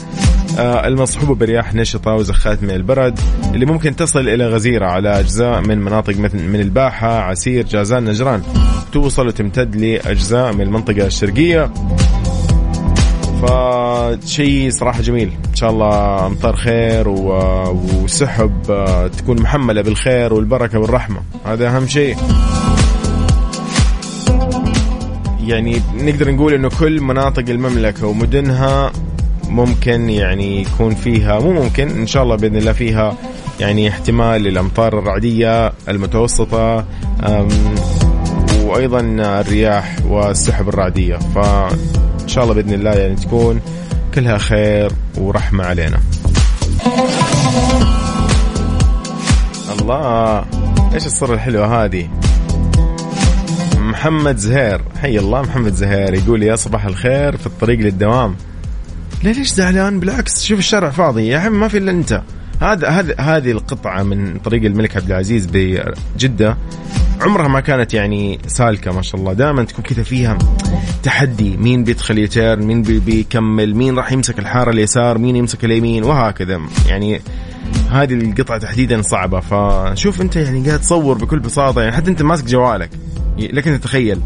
المصحوبة 0.57 1.35
برياح 1.35 1.73
نشطة 1.75 2.13
وزخات 2.13 2.63
من 2.63 2.71
البرد 2.71 3.19
اللي 3.53 3.65
ممكن 3.65 3.95
تصل 3.95 4.19
إلى 4.19 4.47
غزيرة 4.47 4.85
على 4.85 5.19
أجزاء 5.19 5.61
من 5.61 5.77
مناطق 5.77 6.17
مثل 6.17 6.39
من 6.47 6.59
الباحة 6.59 7.19
عسير 7.21 7.65
جازان 7.65 8.05
نجران. 8.05 8.41
توصل 8.93 9.27
وتمتد 9.27 9.75
لأجزاء 9.75 10.53
من 10.53 10.61
المنطقة 10.61 11.05
الشرقية. 11.05 11.71
فشيء 13.41 14.69
صراحة 14.71 15.01
جميل. 15.01 15.31
إن 15.49 15.55
شاء 15.55 15.69
الله 15.69 16.25
أمطار 16.27 16.55
خير 16.55 17.09
و- 17.09 17.81
وسحب 18.03 18.71
آه، 18.71 19.07
تكون 19.07 19.41
محملة 19.41 19.81
بالخير 19.81 20.33
والبركة 20.33 20.79
والرحمة. 20.79 21.19
هذا 21.45 21.67
أهم 21.67 21.87
شيء. 21.87 22.17
يعني 25.47 25.81
نقدر 25.97 26.31
نقول 26.31 26.53
إنه 26.53 26.69
كل 26.79 27.01
مناطق 27.01 27.43
المملكة 27.49 28.07
ومدنها 28.07 28.91
ممكن 29.49 30.09
يعني 30.09 30.61
يكون 30.61 30.95
فيها 30.95 31.39
مو 31.39 31.51
ممكن 31.51 31.89
إن 31.89 32.07
شاء 32.07 32.23
الله 32.23 32.35
بإذن 32.35 32.55
الله 32.55 32.71
فيها 32.71 33.17
يعني 33.59 33.89
احتمال 33.89 34.41
للأمطار 34.41 34.99
الرعدية 34.99 35.73
المتوسطة 35.89 36.85
وأيضا 38.63 38.99
الرياح 39.39 39.95
والسحب 40.07 40.69
الرعدية. 40.69 41.15
فإن 41.15 42.27
شاء 42.27 42.43
الله 42.43 42.55
بإذن 42.55 42.73
الله 42.73 42.91
يعني 42.91 43.15
تكون 43.15 43.61
كلها 44.15 44.37
خير 44.37 44.91
ورحمة 45.17 45.63
علينا. 45.63 45.99
الله 49.81 50.45
إيش 50.93 51.05
الصورة 51.05 51.33
الحلوة 51.33 51.85
هذه؟ 51.85 52.09
محمد 53.77 54.37
زهير 54.37 54.81
حي 55.01 55.19
الله 55.19 55.41
محمد 55.41 55.73
زهير 55.73 56.13
يقول 56.13 56.43
يا 56.43 56.55
صباح 56.55 56.85
الخير 56.85 57.37
في 57.37 57.47
الطريق 57.47 57.79
للدوام. 57.79 58.35
لا 59.23 59.29
ليش 59.29 59.47
زعلان؟ 59.47 59.99
بالعكس 59.99 60.43
شوف 60.43 60.59
الشارع 60.59 60.89
فاضي. 60.89 61.27
يا 61.27 61.39
حبيبي 61.39 61.57
ما 61.57 61.67
في 61.67 61.77
إلا 61.77 61.91
أنت. 61.91 62.21
هذا 62.61 62.89
هذا 62.89 63.15
هذه 63.19 63.51
القطعة 63.51 64.03
من 64.03 64.37
طريق 64.37 64.63
الملك 64.63 64.97
عبد 64.97 65.11
العزيز 65.11 65.47
بجدة. 65.53 66.57
عمرها 67.21 67.47
ما 67.47 67.59
كانت 67.59 67.93
يعني 67.93 68.39
سالكة 68.47 68.91
ما 68.91 69.01
شاء 69.01 69.21
الله. 69.21 69.33
دائما 69.33 69.63
تكون 69.63 69.83
كذا 69.85 70.03
فيها 70.03 70.37
تحدي. 71.03 71.57
مين 71.57 71.83
بيدخل 71.83 72.17
يتيرن 72.17 72.63
مين 72.63 72.81
بي 72.81 72.99
بيكمل؟ 72.99 73.75
مين 73.75 73.97
راح 73.97 74.11
يمسك 74.11 74.39
الحارة 74.39 74.71
اليسار؟ 74.71 75.17
مين 75.17 75.35
يمسك 75.35 75.65
اليمين؟ 75.65 76.03
وهكذا. 76.03 76.61
يعني 76.87 77.21
هذه 77.91 78.13
القطعة 78.13 78.57
تحديدا 78.57 79.01
صعبة. 79.01 79.39
فشوف 79.39 80.21
أنت 80.21 80.35
يعني 80.35 80.67
قاعد 80.67 80.79
تصور 80.79 81.17
بكل 81.17 81.39
بساطة. 81.39 81.81
يعني 81.81 81.95
حتى 81.95 82.09
أنت 82.09 82.21
ماسك 82.21 82.45
جوالك. 82.45 82.89
لكن 83.37 83.79
تتخيل 83.79 84.21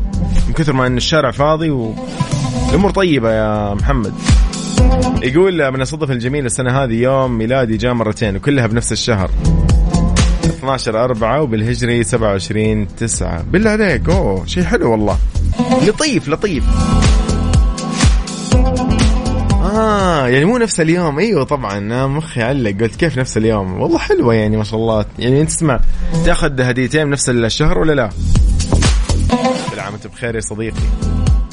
من 0.48 0.54
كثر 0.54 0.74
ما 0.74 0.88
إن 0.88 0.98
الشارع 0.98 1.32
فاضي 1.32 1.70
والامور 1.70 2.92
طيبة 2.92 3.32
يا 3.32 3.74
محمد. 3.74 4.14
يقول 5.24 5.72
من 5.72 5.82
الصدف 5.82 6.12
الجميلة 6.12 6.46
السنة 6.46 6.84
هذه 6.84 6.94
يوم 6.94 7.38
ميلادي 7.38 7.78
جاء 7.78 7.94
مرتين 7.94 8.36
وكلها 8.36 8.68
بنفس 8.68 8.92
الشهر. 8.92 9.32
12 10.46 11.04
4 11.04 11.42
وبالهجري 11.42 12.04
27 12.04 12.88
9 12.96 13.44
بالله 13.44 13.70
عليك 13.70 14.10
أوه 14.10 14.46
شيء 14.46 14.64
حلو 14.64 14.92
والله. 14.92 15.18
لطيف 15.88 16.30
لطيف. 16.30 16.64
آه 19.62 20.28
يعني 20.28 20.46
مو 20.46 20.58
نفس 20.58 20.80
اليوم. 20.80 21.20
أيوه 21.20 21.44
طبعا 21.44 22.08
مخي 22.08 22.42
علق. 22.42 22.82
قلت 22.82 22.96
كيف 22.96 23.18
نفس 23.18 23.38
اليوم؟ 23.38 23.82
والله 23.82 23.98
حلوة 23.98 24.34
يعني 24.34 24.58
ما 24.58 24.64
شاء 24.64 24.80
الله. 24.80 25.06
يعني 25.20 25.42
أنت 25.42 25.50
تسمع 25.50 25.80
تأخذ 26.26 26.62
هديتين 26.62 27.10
نفس 27.10 27.30
الشهر 27.30 27.80
ولا 27.80 27.94
لا؟ 27.94 28.10
كل 29.72 29.80
عام 29.80 29.94
وانت 29.94 30.08
بخير 30.08 30.36
يا 30.36 30.42
صديقي. 30.42 30.82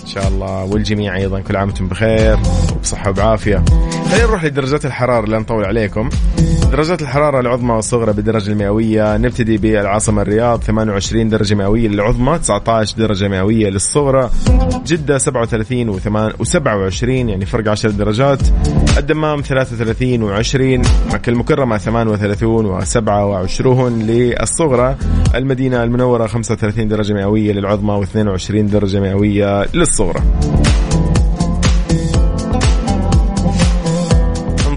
شاء 0.08 0.28
الله. 0.28 0.64
والجميع 0.64 1.16
أيضا 1.16 1.40
كل 1.40 1.56
عام 1.56 1.68
وأنتم 1.68 1.88
بخير 1.88 2.38
وبصحة 2.76 3.10
وبعافية. 3.10 3.64
خلينا 4.10 4.26
نروح 4.26 4.44
لدرجات 4.44 4.84
الحرارة 4.84 5.26
لا 5.26 5.38
نطول 5.38 5.64
عليكم. 5.64 6.10
درجات 6.72 7.02
الحرارة 7.02 7.40
العظمى 7.40 7.72
والصغرى 7.72 8.12
بالدرجة 8.12 8.52
المئوية. 8.52 9.16
نبتدي 9.16 9.56
بالعاصمة 9.56 10.22
الرياض 10.22 10.62
28 10.62 11.28
درجة 11.28 11.54
مئوية 11.54 11.88
للعظمى 11.88 12.38
19 12.38 12.96
درجة 12.98 13.28
مئوية 13.28 13.68
للصغرى. 13.70 14.30
جدة 14.86 15.18
37 15.18 15.98
و27 15.98 17.02
يعني 17.02 17.46
فرق 17.46 17.70
10 17.70 17.90
درجات. 17.90 18.38
الدمام 18.98 19.40
33 19.42 20.42
و20 20.42 20.86
مكة 21.14 21.30
المكرمة 21.30 21.78
38 21.78 22.80
و27 22.80 23.66
للصغرى. 24.02 24.96
المدينة 25.34 25.82
المنورة 25.82 26.26
35 26.26 26.88
درجة 26.88 27.12
مئوية 27.12 27.52
للعظمى 27.52 28.06
و22 28.06 28.50
درجة 28.50 29.00
مئوية 29.00 29.66
للصغرى. 29.74 30.20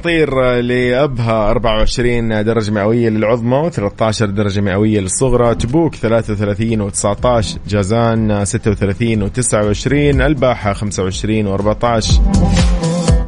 نطير 0.02 0.60
لأبها 0.60 1.52
24 1.52 2.44
درجة 2.44 2.72
مئوية 2.72 3.10
للعظمى 3.10 3.72
و13 3.72 4.24
درجة 4.24 4.62
مئوية 4.62 5.00
للصغرى 5.00 5.56
تبوك 5.56 5.96
33 5.96 6.92
و19 6.92 7.46
جازان 7.68 8.46
36 8.46 9.30
و29 9.30 9.92
ألباحة 10.22 10.74
25 10.74 11.58
و14 11.58 12.20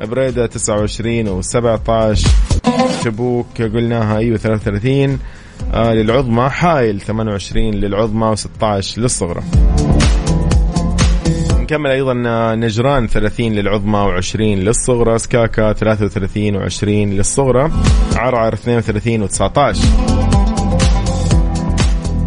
بريدة 0.06 0.46
29 0.46 1.42
و17 1.42 2.28
تبوك 3.04 3.62
قلناها 3.62 4.18
أيوه 4.18 4.38
33 4.38 5.20
آه 5.74 5.94
للعظمى 5.94 6.50
حايل 6.50 7.00
28 7.02 7.74
للعظمى 7.74 8.36
و16 8.36 8.98
للصغرى. 8.98 9.44
نكمل 11.74 11.90
أيضا 11.90 12.14
نجران 12.56 13.08
30 13.08 13.46
للعظمى 13.46 14.22
و20 14.22 14.40
للصغرى 14.40 15.18
سكاكا 15.18 15.74
33 15.74 16.70
و20 16.70 16.84
للصغرى 16.84 17.72
عرعر 18.16 18.54
32 18.54 19.28
و19 19.28 19.78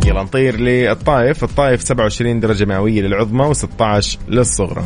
يلا 0.06 0.22
نطير 0.22 0.60
للطائف. 0.60 1.44
الطائف 1.44 1.80
27 1.80 2.40
درجة 2.40 2.64
مئوية 2.64 3.02
للعظمى 3.02 3.54
و16 3.54 4.16
للصغرى. 4.28 4.84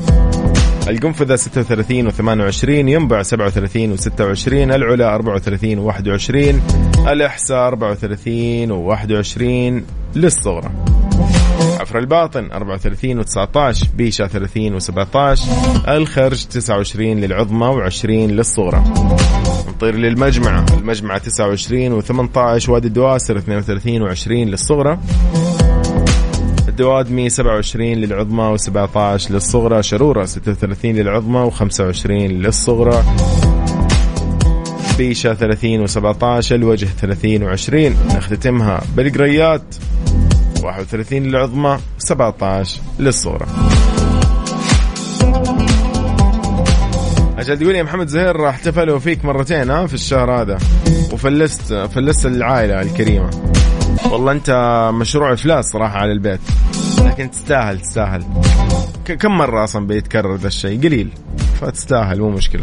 القنفذة 0.88 1.36
36 1.36 2.10
و28 2.10 2.68
ينبع 2.68 3.22
37 3.22 3.96
و26 3.96 4.52
العلا 4.52 5.14
34 5.14 5.92
و21 5.92 6.54
الإحساء 7.08 7.68
34 7.68 8.68
و21 8.68 9.82
للصغرى. 10.16 10.99
عفر 11.90 11.98
الباطن 11.98 12.50
34 12.52 13.24
و19 13.24 13.86
بيشة 13.96 14.26
30 14.26 14.80
و17 14.80 15.88
الخرج 15.88 16.44
29 16.44 17.20
للعظمى 17.20 17.90
و20 17.90 18.04
للصغرى 18.04 18.84
نطير 19.68 19.94
للمجمعة 19.94 20.66
المجمعة 20.78 21.18
29 21.18 22.02
و18 22.02 22.68
وادي 22.68 22.88
الدواسر 22.88 23.36
32 23.36 24.08
و20 24.08 24.28
للصغرى 24.30 24.98
الدوادمي 26.68 27.30
27 27.30 27.86
للعظمى 27.94 28.56
و17 28.58 29.30
للصغرى 29.30 29.82
شرورة 29.82 30.24
36 30.24 30.92
للعظمى 30.92 31.50
و25 31.50 32.10
للصغرى. 32.10 33.04
بيشة 34.98 35.34
30 35.34 35.86
و17 35.86 36.52
الوجه 36.52 36.86
30 36.86 37.56
و20 37.56 38.14
نختتمها 38.16 38.80
بالقريات. 38.96 39.62
31 40.62 41.22
للعظمى 41.22 41.78
17 41.98 42.80
للصورة. 42.98 43.46
عشان 47.38 47.58
تقول 47.58 47.74
يا 47.74 47.82
محمد 47.82 48.08
زهير 48.08 48.48
احتفلوا 48.48 48.98
فيك 48.98 49.24
مرتين 49.24 49.70
ها 49.70 49.86
في 49.86 49.94
الشهر 49.94 50.42
هذا. 50.42 50.58
وفلست 51.12 51.74
فلست 51.74 52.26
العائلة 52.26 52.80
الكريمة. 52.80 53.30
والله 54.10 54.32
أنت 54.32 54.50
مشروع 54.94 55.32
إفلاس 55.32 55.64
صراحة 55.64 55.98
على 55.98 56.12
البيت. 56.12 56.40
لكن 57.04 57.30
تستاهل 57.30 57.80
تستاهل. 57.80 58.24
كم 59.20 59.38
مرة 59.38 59.64
أصلا 59.64 59.86
بيتكرر 59.86 60.36
ذا 60.36 60.46
الشيء؟ 60.46 60.80
قليل. 60.80 61.10
فتستاهل 61.60 62.20
مو 62.20 62.30
مشكلة. 62.30 62.62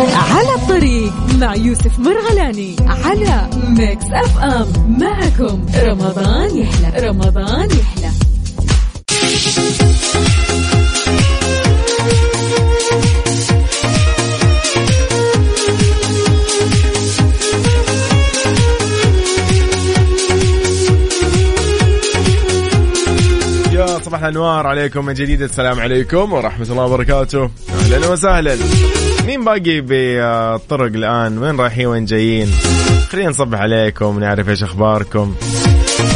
على 0.00 0.54
الطريق 0.54 1.12
مع 1.38 1.54
يوسف 1.54 1.98
مرغلاني 1.98 2.76
على 2.86 3.48
Mix 3.68 4.04
FM 4.12 4.98
معكم 5.00 5.66
رمضان 5.76 6.58
يحلى. 6.58 7.08
رمضان 7.08 7.68
يحلى. 7.70 8.12
صباح 24.02 24.22
الأنوار 24.22 24.66
عليكم 24.66 25.04
من 25.04 25.14
جديد. 25.14 25.42
السلام 25.42 25.80
عليكم 25.80 26.32
ورحمة 26.32 26.66
الله 26.70 26.84
وبركاته. 26.84 27.50
أهلا 27.70 28.08
وسهلا. 28.08 28.56
مين 29.26 29.44
باقي 29.44 29.80
بالطرق 29.80 30.92
الآن؟ 30.94 31.38
وين 31.38 31.60
رايحين؟ 31.60 31.86
وين 31.86 32.04
جايين؟ 32.04 32.50
خلينا 33.10 33.30
نصبح 33.30 33.58
عليكم 33.58 34.18
نعرف 34.20 34.48
إيش 34.48 34.62
أخباركم. 34.62 35.34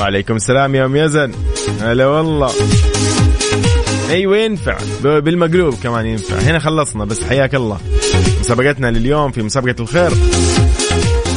وعليكم 0.00 0.36
السلام 0.36 0.74
يا 0.74 0.84
أم 0.84 0.96
يزن. 0.96 1.32
هلا 1.80 2.06
والله. 2.06 2.50
أيوه 4.10 4.36
ينفع 4.36 4.78
بالمقلوب 5.02 5.74
كمان 5.82 6.06
ينفع. 6.06 6.36
هنا 6.36 6.58
خلصنا 6.58 7.04
بس 7.04 7.24
حياك 7.24 7.54
الله. 7.54 7.78
مسابقتنا 8.40 8.90
لليوم 8.90 9.30
في 9.30 9.42
مسابقة 9.42 9.74
الخير. 9.80 10.10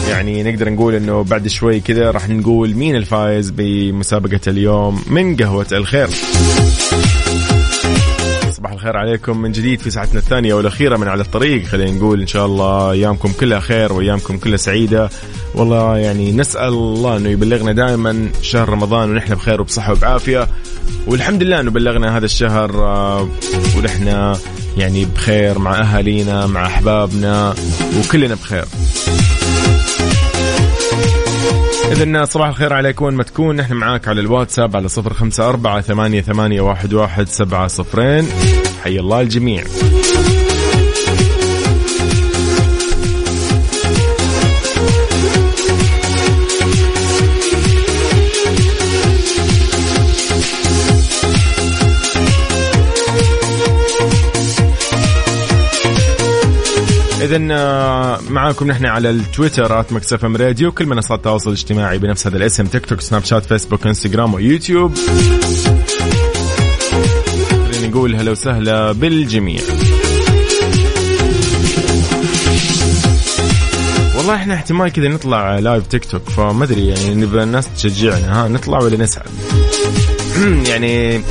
يعني 0.10 0.44
نقدر 0.44 0.70
نقول 0.70 0.96
إنه 0.96 1.24
بعد 1.24 1.48
شوي 1.48 1.80
كذا 1.80 2.12
راح 2.12 2.30
نقول 2.30 2.76
مين 2.76 2.96
الفايز 2.96 3.50
بمسابقة 3.50 4.40
اليوم 4.48 5.04
من 5.08 5.36
قهوة 5.36 5.68
الخير. 5.72 6.08
الخير 8.80 8.98
عليكم 8.98 9.42
من 9.42 9.52
جديد 9.52 9.80
في 9.80 9.90
ساعتنا 9.90 10.20
الثانية 10.20 10.54
والأخيرة 10.54 10.98
من 10.98 11.08
على 11.08 11.22
الطريق. 11.22 11.66
خلينا 11.66 11.92
نقول 11.92 12.22
إن 12.22 12.28
شاء 12.28 12.46
الله 12.46 12.92
أيامكم 12.92 13.32
كلها 13.32 13.60
خير 13.60 13.94
وأيامكم 13.94 14.38
كلها 14.38 14.58
سعيدة. 14.58 15.10
والله 15.56 15.98
يعني 15.98 16.32
نسأل 16.32 16.68
الله 16.68 17.18
أنه 17.18 17.30
يبلغنا 17.30 17.72
دائما 17.72 18.30
شهر 18.42 18.70
رمضان 18.70 19.12
ونحن 19.12 19.36
بخير 19.36 19.62
وبصحة 19.62 19.92
وبعافية. 19.92 20.48
والحمد 21.08 21.44
لله 21.44 21.60
أنه 21.60 21.72
بلغنا 21.72 22.18
هذا 22.18 22.26
الشهر 22.26 22.86
آه، 22.86 23.30
ونحن 23.78 24.36
يعني 24.78 25.06
بخير 25.06 25.60
مع 25.60 25.80
أهالينا 25.80 26.48
مع 26.48 26.66
أحبابنا 26.66 27.54
وكلنا 28.00 28.36
بخير. 28.36 28.66
إذا 31.92 32.26
صباح 32.26 32.48
الخير 32.48 32.74
عليك 32.74 33.02
وين 33.02 33.14
ما 33.14 33.24
تكون 33.24 33.56
نحن 33.56 33.74
معاك 33.74 34.08
على 34.08 34.22
الواتساب 34.22 34.76
على 34.76 34.88
صفر 34.88 35.14
خمسة 35.14 35.50
أربعة 35.50 35.82
ثمانية, 35.82 36.22
ثمانية 36.22 36.62
واحد, 36.62 36.94
واحد 36.94 37.28
سبعة 37.28 37.68
صفرين. 37.68 38.28
حي 38.80 39.00
الله 39.00 39.22
الجميع. 39.22 39.64
إذا 57.22 57.38
معاكم 58.30 58.68
نحن 58.68 58.86
على 58.86 59.10
التويتر 59.10 59.80
at 59.80 59.94
Mix 59.94 60.26
FM 60.26 60.36
Radio 60.36 60.72
كل 60.72 60.86
منصات 60.86 61.18
التواصل 61.18 61.50
الاجتماعي 61.50 61.98
بنفس 61.98 62.28
هذا 62.28 62.38
الاسم 62.38 62.66
تيك 62.66 62.86
توك 62.86 63.02
سناب 63.02 63.24
شات 63.24 63.46
فيسبوك 63.46 63.88
إنستغرام 63.88 64.34
ويوتيوب. 64.34 64.94
خلينا 68.00 68.14
نقول 68.14 68.16
هلا 68.16 68.32
وسهلا 68.32 68.92
بالجميع. 68.92 69.62
والله 74.18 74.36
إحنا 74.36 74.54
احتمال 74.54 74.90
كذا 74.90 75.08
نطلع 75.08 75.60
لايف 75.60 75.88
تيك 75.88 76.06
توك 76.06 76.30
فما 76.30 76.64
أدري 76.64 76.88
يعني 76.88 77.16
نبغى 77.16 77.44
الناس 77.44 77.68
تشجعنا 77.78 78.46
ها 78.46 78.48
نطلع 78.48 78.80
ولا 78.80 78.98
نسعد 78.98 79.30
يعني 80.70 81.22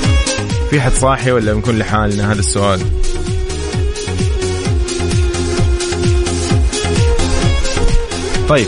في 0.70 0.80
حد 0.80 0.92
صاحي 0.92 1.32
ولا 1.32 1.52
بنكون 1.52 1.78
لحالنا؟ 1.78 2.32
هذا 2.32 2.40
السؤال. 2.40 2.80
طيب. 8.48 8.66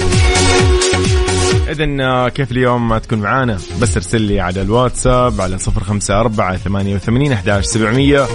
إذا 1.70 2.28
كيف 2.28 2.52
اليوم؟ 2.52 2.88
ما 2.88 2.98
تكون 2.98 3.18
معانا. 3.18 3.58
بس 3.80 3.96
ارسل 3.96 4.22
لي 4.22 4.40
على 4.40 4.62
الواتساب 4.62 5.40
على 5.40 5.58
صفر 5.58 5.84
خمسة 5.84 6.20
أربعة 6.20 6.56
ثمانية 6.56 6.94
وثمانين 6.94 7.32
أحداش 7.32 7.64
سبعمية. 7.64 8.26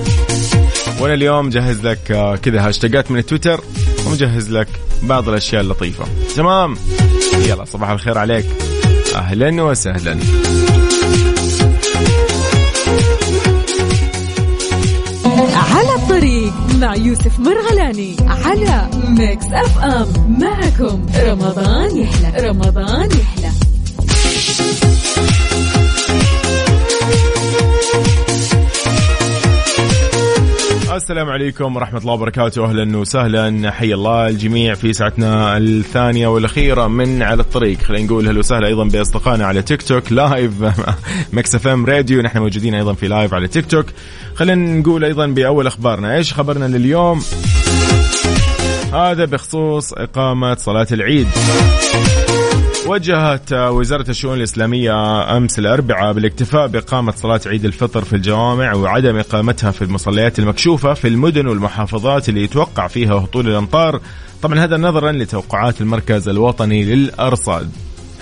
وأنا 1.00 1.14
اليوم 1.14 1.50
جهز 1.50 1.86
لك 1.86 2.12
آه، 2.12 2.36
كذا 2.36 2.68
هاشتاجات 2.68 3.12
من 3.12 3.20
التويتر 3.20 3.62
ومجهز 4.08 4.52
لك 4.52 4.68
بعض 5.04 5.30
الأشياء 5.30 5.62
اللطيفة. 5.62 6.06
تمام؟ 6.36 6.76
يلا 7.48 7.66
صباح 7.66 7.90
الخير 7.90 8.18
عليك. 8.18 8.46
أهلا 9.16 9.64
وسهلا. 9.64 10.20
مع 16.80 16.96
يوسف 16.96 17.40
مرغلاني 17.40 18.16
على 18.28 18.90
Mix 19.08 19.46
FM 19.46 20.08
معكم 20.40 21.06
رمضان 21.28 21.98
يحلى 21.98 22.48
رمضان 22.50 23.10
يحلى. 23.12 23.50
السلام 30.96 31.30
عليكم 31.30 31.76
ورحمة 31.76 32.00
الله 32.00 32.14
وبركاته. 32.14 32.66
أهلا 32.66 32.98
وسهلا. 32.98 33.72
حي 33.72 33.94
الله 33.94 34.28
الجميع 34.28 34.74
في 34.74 34.94
ساعتنا 34.94 35.58
الثانية 35.58 36.28
والأخيرة 36.28 36.88
من 36.88 37.24
على 37.24 37.42
الطريق. 37.42 37.82
خلينا 37.82 38.06
نقول 38.06 38.28
هلا 38.28 38.40
وسهلا 38.40 38.68
أيضا 38.68 38.84
بأصدقائنا 38.84 39.46
على 39.46 39.62
تيك 39.62 39.82
توك 39.82 40.12
live 40.12 40.54
Mix 41.34 41.56
FM 41.56 41.86
Radio. 41.86 42.22
نحن 42.22 42.40
موجودين 42.40 42.76
أيضا 42.76 42.94
في 42.94 43.08
live 43.08 43.34
على 43.34 43.48
تيك 43.48 43.66
توك. 43.66 43.86
خلينا 44.36 44.80
نقول 44.80 45.04
أيضا 45.04 45.28
بأول 45.28 45.68
أخبارنا. 45.68 46.16
إيش 46.16 46.34
خبرنا 46.34 46.78
لليوم؟ 46.78 47.22
هذا 48.94 49.26
بخصوص 49.26 49.94
إقامة 49.94 50.56
صلاة 50.56 50.88
العيد. 50.92 51.28
وجهت 52.86 53.54
وزارة 53.54 54.10
الشؤون 54.10 54.38
الإسلامية 54.38 54.94
أمس 55.38 55.60
الأربعاء 55.60 56.14
بالاكتفاء 56.14 56.68
بإقامة 56.68 57.12
صلاة 57.12 57.42
عيد 57.46 57.66
الفطر 57.66 58.04
في 58.04 58.14
الجوامع 58.14 58.74
وعدم 58.74 59.18
إقامتها 59.18 59.72
في 59.72 59.82
المصليات 59.82 60.40
المكشوفة 60.40 60.94
في 60.94 61.08
المدن 61.08 61.48
والمحافظات 61.48 62.30
اللي 62.30 62.44
يتوقع 62.44 62.88
فيها 62.88 63.14
هطول 63.14 63.48
الأمطار. 63.48 64.02
طبعا 64.42 64.60
هذا 64.60 64.78
نظرا 64.78 65.12
لتوقعات 65.12 65.82
المركز 65.82 66.30
الوطني 66.30 66.84
للأرصاد. 66.84 67.72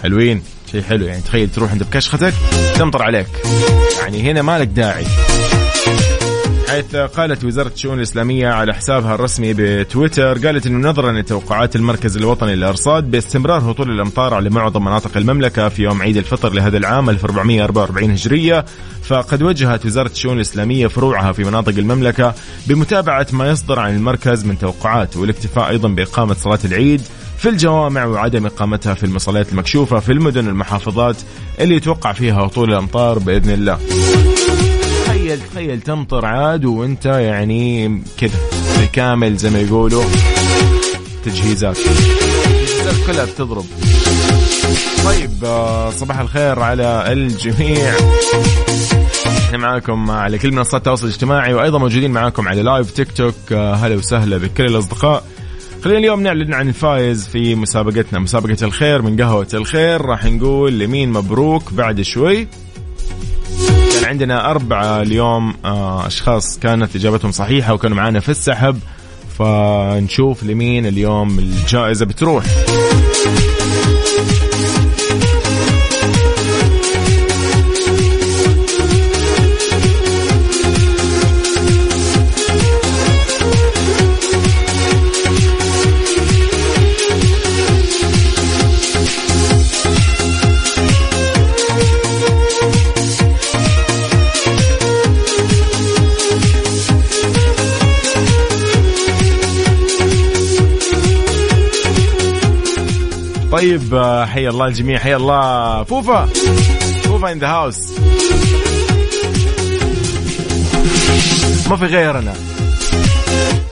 حلوين؟ 0.04 0.42
شيء 0.72 0.82
حلو 0.82 1.06
يعني. 1.06 1.22
تخيل 1.22 1.50
تروح 1.50 1.72
عند 1.72 1.84
بكشختك 1.84 2.34
تمطر 2.76 3.04
عليك. 3.04 3.28
يعني 4.02 4.22
هنا 4.22 4.42
مالك 4.42 4.68
داعي. 4.68 5.06
حيث 6.74 6.96
قالت 6.96 7.44
وزارة 7.44 7.68
الشؤون 7.68 7.98
الإسلامية 7.98 8.50
على 8.50 8.74
حسابها 8.74 9.16
الرسمي 9.16 9.54
بتويتر 9.58 10.38
قالت 10.48 10.68
أنه 10.68 10.90
نظرا 10.90 11.12
لتوقعات 11.12 11.76
المركز 11.76 12.18
الوطني 12.18 12.56
للأرصاد 12.56 13.12
باستمرار 13.12 13.72
هطول 13.72 13.92
الأمطار 13.92 14.34
على 14.34 14.50
معظم 14.50 14.86
مناطق 14.86 15.18
المملكة 15.18 15.70
في 15.70 15.84
يوم 15.84 16.02
عيد 16.02 16.18
الفطر 16.18 16.54
لهذا 16.54 16.78
العام 16.78 17.10
1444 17.10 18.12
هجرية. 18.12 18.66
فقد 19.04 19.44
وجهت 19.44 19.86
وزارة 19.86 20.12
الشؤون 20.12 20.36
الإسلامية 20.36 20.88
فروعها 20.88 21.32
في 21.32 21.44
مناطق 21.44 21.78
المملكة 21.78 22.34
بمتابعة 22.68 23.28
ما 23.34 23.50
يصدر 23.50 23.80
عن 23.80 23.96
المركز 23.96 24.46
من 24.46 24.58
توقعات 24.60 25.18
والاكتفاء 25.18 25.70
أيضا 25.70 25.90
بإقامة 25.90 26.34
صلاة 26.34 26.60
العيد 26.66 27.02
في 27.38 27.50
الجوامع 27.50 28.06
وعدم 28.06 28.46
إقامتها 28.46 28.94
في 28.94 29.04
المصليات 29.04 29.52
المكشوفة 29.52 30.00
في 30.00 30.12
المدن 30.12 30.48
والمحافظات 30.48 31.16
اللي 31.60 31.76
يتوقع 31.76 32.14
فيها 32.14 32.42
هطول 32.42 32.70
الأمطار 32.70 33.20
بإذن 33.20 33.50
الله. 33.50 33.80
تخيل 35.36 35.50
تخيل 35.52 35.82
تمطر 35.82 36.26
عاد 36.26 36.66
وانت 36.66 37.06
يعني 37.06 38.02
كذا 38.18 38.40
بالكامل 38.80 39.38
زي 39.38 39.50
ما 39.50 39.60
يقولوا 39.60 40.04
تجهيزات. 41.26 41.78
التجهيزات 41.78 43.08
كلها 43.08 43.26
بتضرب. 43.26 43.66
طيب 45.06 45.44
آه، 45.44 45.90
صباح 45.90 46.20
الخير 46.20 46.60
على 46.60 47.12
الجميع. 47.14 47.94
إحنا 49.46 49.58
معاكم 49.58 50.12
على 50.12 50.38
كل 50.38 50.52
منصات 50.52 50.74
التواصل 50.82 51.08
الاجتماعي 51.08 51.54
وأيضا 51.54 51.78
موجودين 51.78 52.12
معاكم 52.12 52.48
على 52.48 52.62
لايف 52.62 52.92
تيك 52.92 53.12
توك 53.12 53.54
هلا 53.54 53.96
وسهلا 53.96 54.38
بكل 54.38 54.66
الأصدقاء. 54.66 55.24
خلينا 55.84 56.00
اليوم 56.00 56.24
نعلن 56.24 56.54
عن 56.54 56.68
الفائز 56.68 57.28
في 57.28 57.56
مسابقتنا 57.56 58.20
مسابقة 58.20 58.58
الخير 58.62 59.02
من 59.02 59.22
قهوة 59.22 59.48
الخير. 59.54 60.02
راح 60.02 60.26
نقول 60.26 60.80
لمين 60.80 61.12
مبروك 61.12 61.74
بعد 61.74 62.02
شوي؟ 62.02 62.48
كان 64.04 64.10
عندنا 64.10 64.52
أربعة 64.52 65.02
اليوم 65.02 65.54
آه، 65.66 66.08
أشخاص 66.08 66.60
كانت 66.60 66.96
إجابتهم 66.96 67.32
صحيحة 67.32 67.74
وكانوا 67.74 67.98
معانا 67.98 68.20
في 68.20 68.30
السحب 68.30 68.80
فنشوف 69.40 70.44
لمين 70.44 70.86
اليوم 70.86 71.40
الجائزة 71.40 72.06
بتروح. 72.06 72.46
طيب 103.64 103.94
آه، 103.94 104.26
حيا 104.26 104.50
الله 104.50 104.66
الجميع 104.68 105.00
حيا 105.00 105.16
الله 105.16 105.84
فوفا. 105.84 106.26
فوفا 107.04 107.32
in 107.32 107.40
the 107.40 107.48
house 107.48 107.78
ما 111.70 111.76
في 111.78 111.86
غيرنا. 111.86 112.34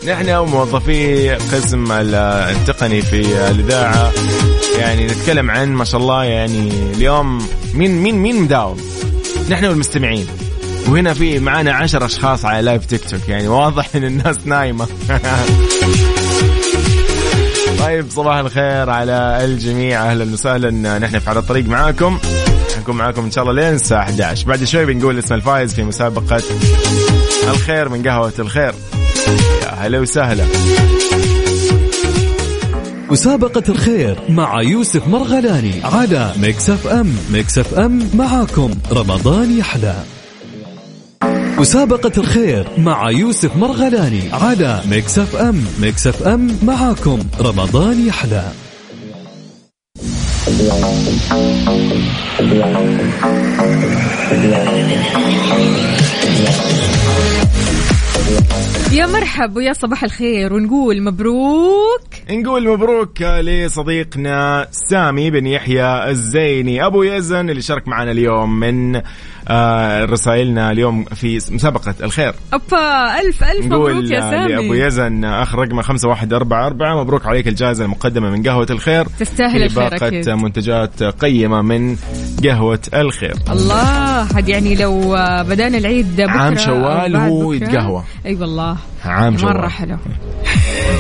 نحن 0.08 0.30
وموظفي 0.30 1.30
قسم 1.30 1.92
ال- 1.92 2.16
التقني 2.56 3.02
في 3.02 3.50
الإذاعة. 3.52 4.12
يعني 4.80 5.08
نتكلم 5.08 5.52
عن 5.52 5.74
ما 5.74 5.86
شاء 5.86 6.02
الله 6.02 6.24
يعني 6.24 6.72
اليوم 6.96 7.48
مين 7.74 7.92
مين 8.04 8.16
مين 8.16 8.42
مداوم؟ 8.42 8.78
نحن 9.50 9.66
والمستمعين. 9.66 10.28
وهنا 10.88 11.14
في 11.14 11.40
معانا 11.40 11.74
عشر 11.74 12.06
أشخاص 12.06 12.46
على 12.46 12.62
live 12.62 12.86
تيك 12.86 13.10
توك 13.10 13.30
يعني 13.30 13.48
واضح 13.48 13.90
إن 13.96 14.04
الناس 14.04 14.38
نايمة. 14.46 14.88
طيب 17.82 18.12
صباح 18.12 18.36
الخير 18.38 18.90
على 18.90 19.40
الجميع. 19.44 20.12
أهلا 20.12 20.34
وسهلا. 20.34 21.00
نحن 21.00 21.20
في 21.20 21.30
على 21.30 21.40
الطريق 21.40 21.66
معاكم. 21.66 22.20
حنكون 22.76 22.96
معاكم 22.96 23.24
إن 23.24 23.32
شاء 23.32 23.44
الله 23.44 23.54
لين 23.64 23.74
الساعة 23.74 24.04
11 24.04 24.48
بعد 24.48 24.64
شوي 24.64 24.86
بنقول 24.86 25.20
اسم 25.20 25.36
الفائز 25.36 25.74
في 25.74 25.84
مسابقة 25.84 26.42
الخير 27.50 27.90
من 27.90 28.08
قهوة 28.08 28.34
الخير. 28.40 28.74
يا 29.62 29.70
هلا 29.78 30.00
وسهلا. 30.00 30.46
مسابقة 33.10 33.64
الخير 33.70 34.20
مع 34.30 34.62
يوسف 34.62 35.08
مرغلاني 35.08 35.82
على 35.84 36.32
Mix 36.38 36.70
FM. 36.70 37.16
Mix 37.32 37.58
FM 37.58 38.10
معاكم. 38.14 38.72
رمضان 38.92 39.58
يحلى. 39.58 39.96
مسابقة 41.62 42.12
الخير 42.18 42.68
مع 42.78 43.12
يوسف 43.12 43.56
مرغلاني 43.56 44.22
على 44.34 44.82
M 45.36 45.66
Mix 45.80 46.08
FM 46.08 46.58
معاكم. 46.64 47.20
رمضان 47.40 48.08
يحلى. 48.08 48.52
يا 58.94 59.06
مرحب 59.06 59.56
ويا 59.56 59.74
صباح 59.74 60.04
الخير 60.04 60.54
ونقول 60.54 61.02
مبروك. 61.04 62.02
نقول 62.32 62.70
مبروك 62.70 63.22
لصديقنا 63.22 64.68
سامي 64.72 65.32
بن 65.32 65.48
يحيى 65.48 66.10
الزيني. 66.10 66.86
أبو 66.86 67.04
يزن 67.04 67.50
اللي 67.50 67.62
شارك 67.62 67.88
معنا 67.88 68.12
اليوم 68.12 68.60
من 68.60 69.02
آه، 69.48 70.06
رسائلنا 70.06 70.72
اليوم 70.72 71.04
في 71.06 71.36
مسابقة 71.52 71.96
الخير. 72.04 72.34
أبا 72.54 73.20
ألف 73.22 73.44
ألف 73.44 73.66
نقول 73.66 73.94
مبروك 73.96 74.12
يا 74.12 74.20
سامي. 74.20 74.78
يزن 74.78 75.26
آخر 75.26 75.60
رقم 75.60 75.82
5144 75.82 77.02
مبروك 77.02 77.26
عليك 77.26 77.48
الجائزة 77.48 77.86
المقدمة 77.86 78.30
من 78.30 78.44
قهوة 78.44 78.68
الخير. 78.70 79.06
تستاهل 79.20 79.64
الخير 79.64 79.96
أكيد. 79.96 80.30
منتجات 80.30 81.04
قيمة 81.04 81.62
من 81.62 81.96
قهوة 82.44 82.80
الخير. 82.94 83.34
الله 83.52 84.22
هاد 84.38 84.50
يعني 84.50 84.76
لو 84.76 85.16
آه، 85.16 85.42
بدأنا 85.44 85.78
العيد 85.78 86.16
بكرة 86.16 86.30
عام 86.30 86.58
شوال 86.58 87.16
هو. 87.16 87.54
يتقهوى. 87.54 88.04
أي 88.26 88.36
والله. 88.36 88.78
عام 89.06 89.38
شوال 89.38 89.54
مرة 89.54 89.68
حلو. 89.68 89.98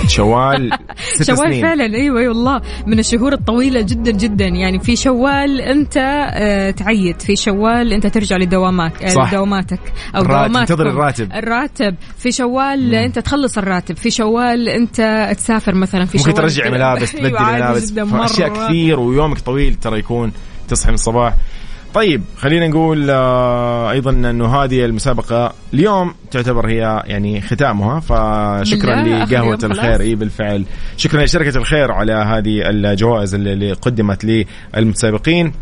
شوال 0.07 0.69
ست 0.97 1.23
شوال 1.23 1.37
سنين. 1.37 1.61
فعلا. 1.61 1.83
أيوه 1.95 2.19
اي 2.19 2.27
والله 2.27 2.61
من 2.87 2.99
الشهور 2.99 3.33
الطويلة 3.33 3.81
جدا 3.81 4.11
جدا. 4.11 4.45
يعني 4.45 4.79
في 4.79 4.95
شوال 4.95 5.61
أنت 5.61 5.97
آه، 6.33 6.71
تعيد. 6.71 7.21
في 7.21 7.35
شوال 7.35 7.93
أنت 7.93 8.07
ترجع 8.07 8.37
لدوامك 8.37 9.03
آه، 9.03 9.07
صح. 9.07 9.33
لدواماتك 9.33 9.79
أو 10.15 10.21
الراتب، 10.21 10.51
دواماتكم. 10.51 10.65
تنتظر 10.65 10.89
الراتب. 10.89 11.31
الراتب. 11.33 11.95
في 12.17 12.31
شوال 12.31 12.95
أنت 12.95 13.19
تخلص 13.19 13.57
الراتب. 13.57 13.97
في 13.97 14.11
شوال 14.11 14.69
أنت 14.69 15.31
تسافر 15.37 15.75
مثلا. 15.75 16.05
في 16.05 16.17
ممكن 16.17 16.31
شوال 16.31 16.41
ترجع 16.41 16.69
ملابس 16.69 17.11
تبدل 17.15 17.25
أيوة، 17.25 17.41
عادي 17.41 17.57
ملابس. 18.03 18.31
أشياء. 18.31 18.49
كثير 18.67 18.99
ويومك 18.99 19.39
طويل 19.39 19.75
ترى 19.75 19.99
يكون 19.99 20.31
تصحى 20.67 20.87
من 20.89 20.93
الصباح. 20.93 21.33
طيب 21.93 22.23
خلينا 22.37 22.67
نقول 22.67 23.09
آه، 23.09 23.91
أيضا 23.91 24.11
إنه 24.11 24.55
هذه 24.55 24.85
المسابقة 24.85 25.53
اليوم 25.73 26.13
تعتبر 26.31 26.67
هي 26.67 27.03
يعني 27.05 27.41
ختامها 27.41 27.99
فشكرا 27.99 28.95
لقهوة. 29.03 29.59
الخير. 29.63 30.01
إي 30.01 30.15
بالفعل. 30.15 30.65
شكرا 30.97 31.23
لشركة 31.23 31.57
الخير 31.57 31.91
على 31.91 32.13
هذه 32.13 32.69
الجوائز 32.69 33.35
اللي 33.35 33.73
قدمت 33.73 34.45
للمتسابقين. 34.75 35.53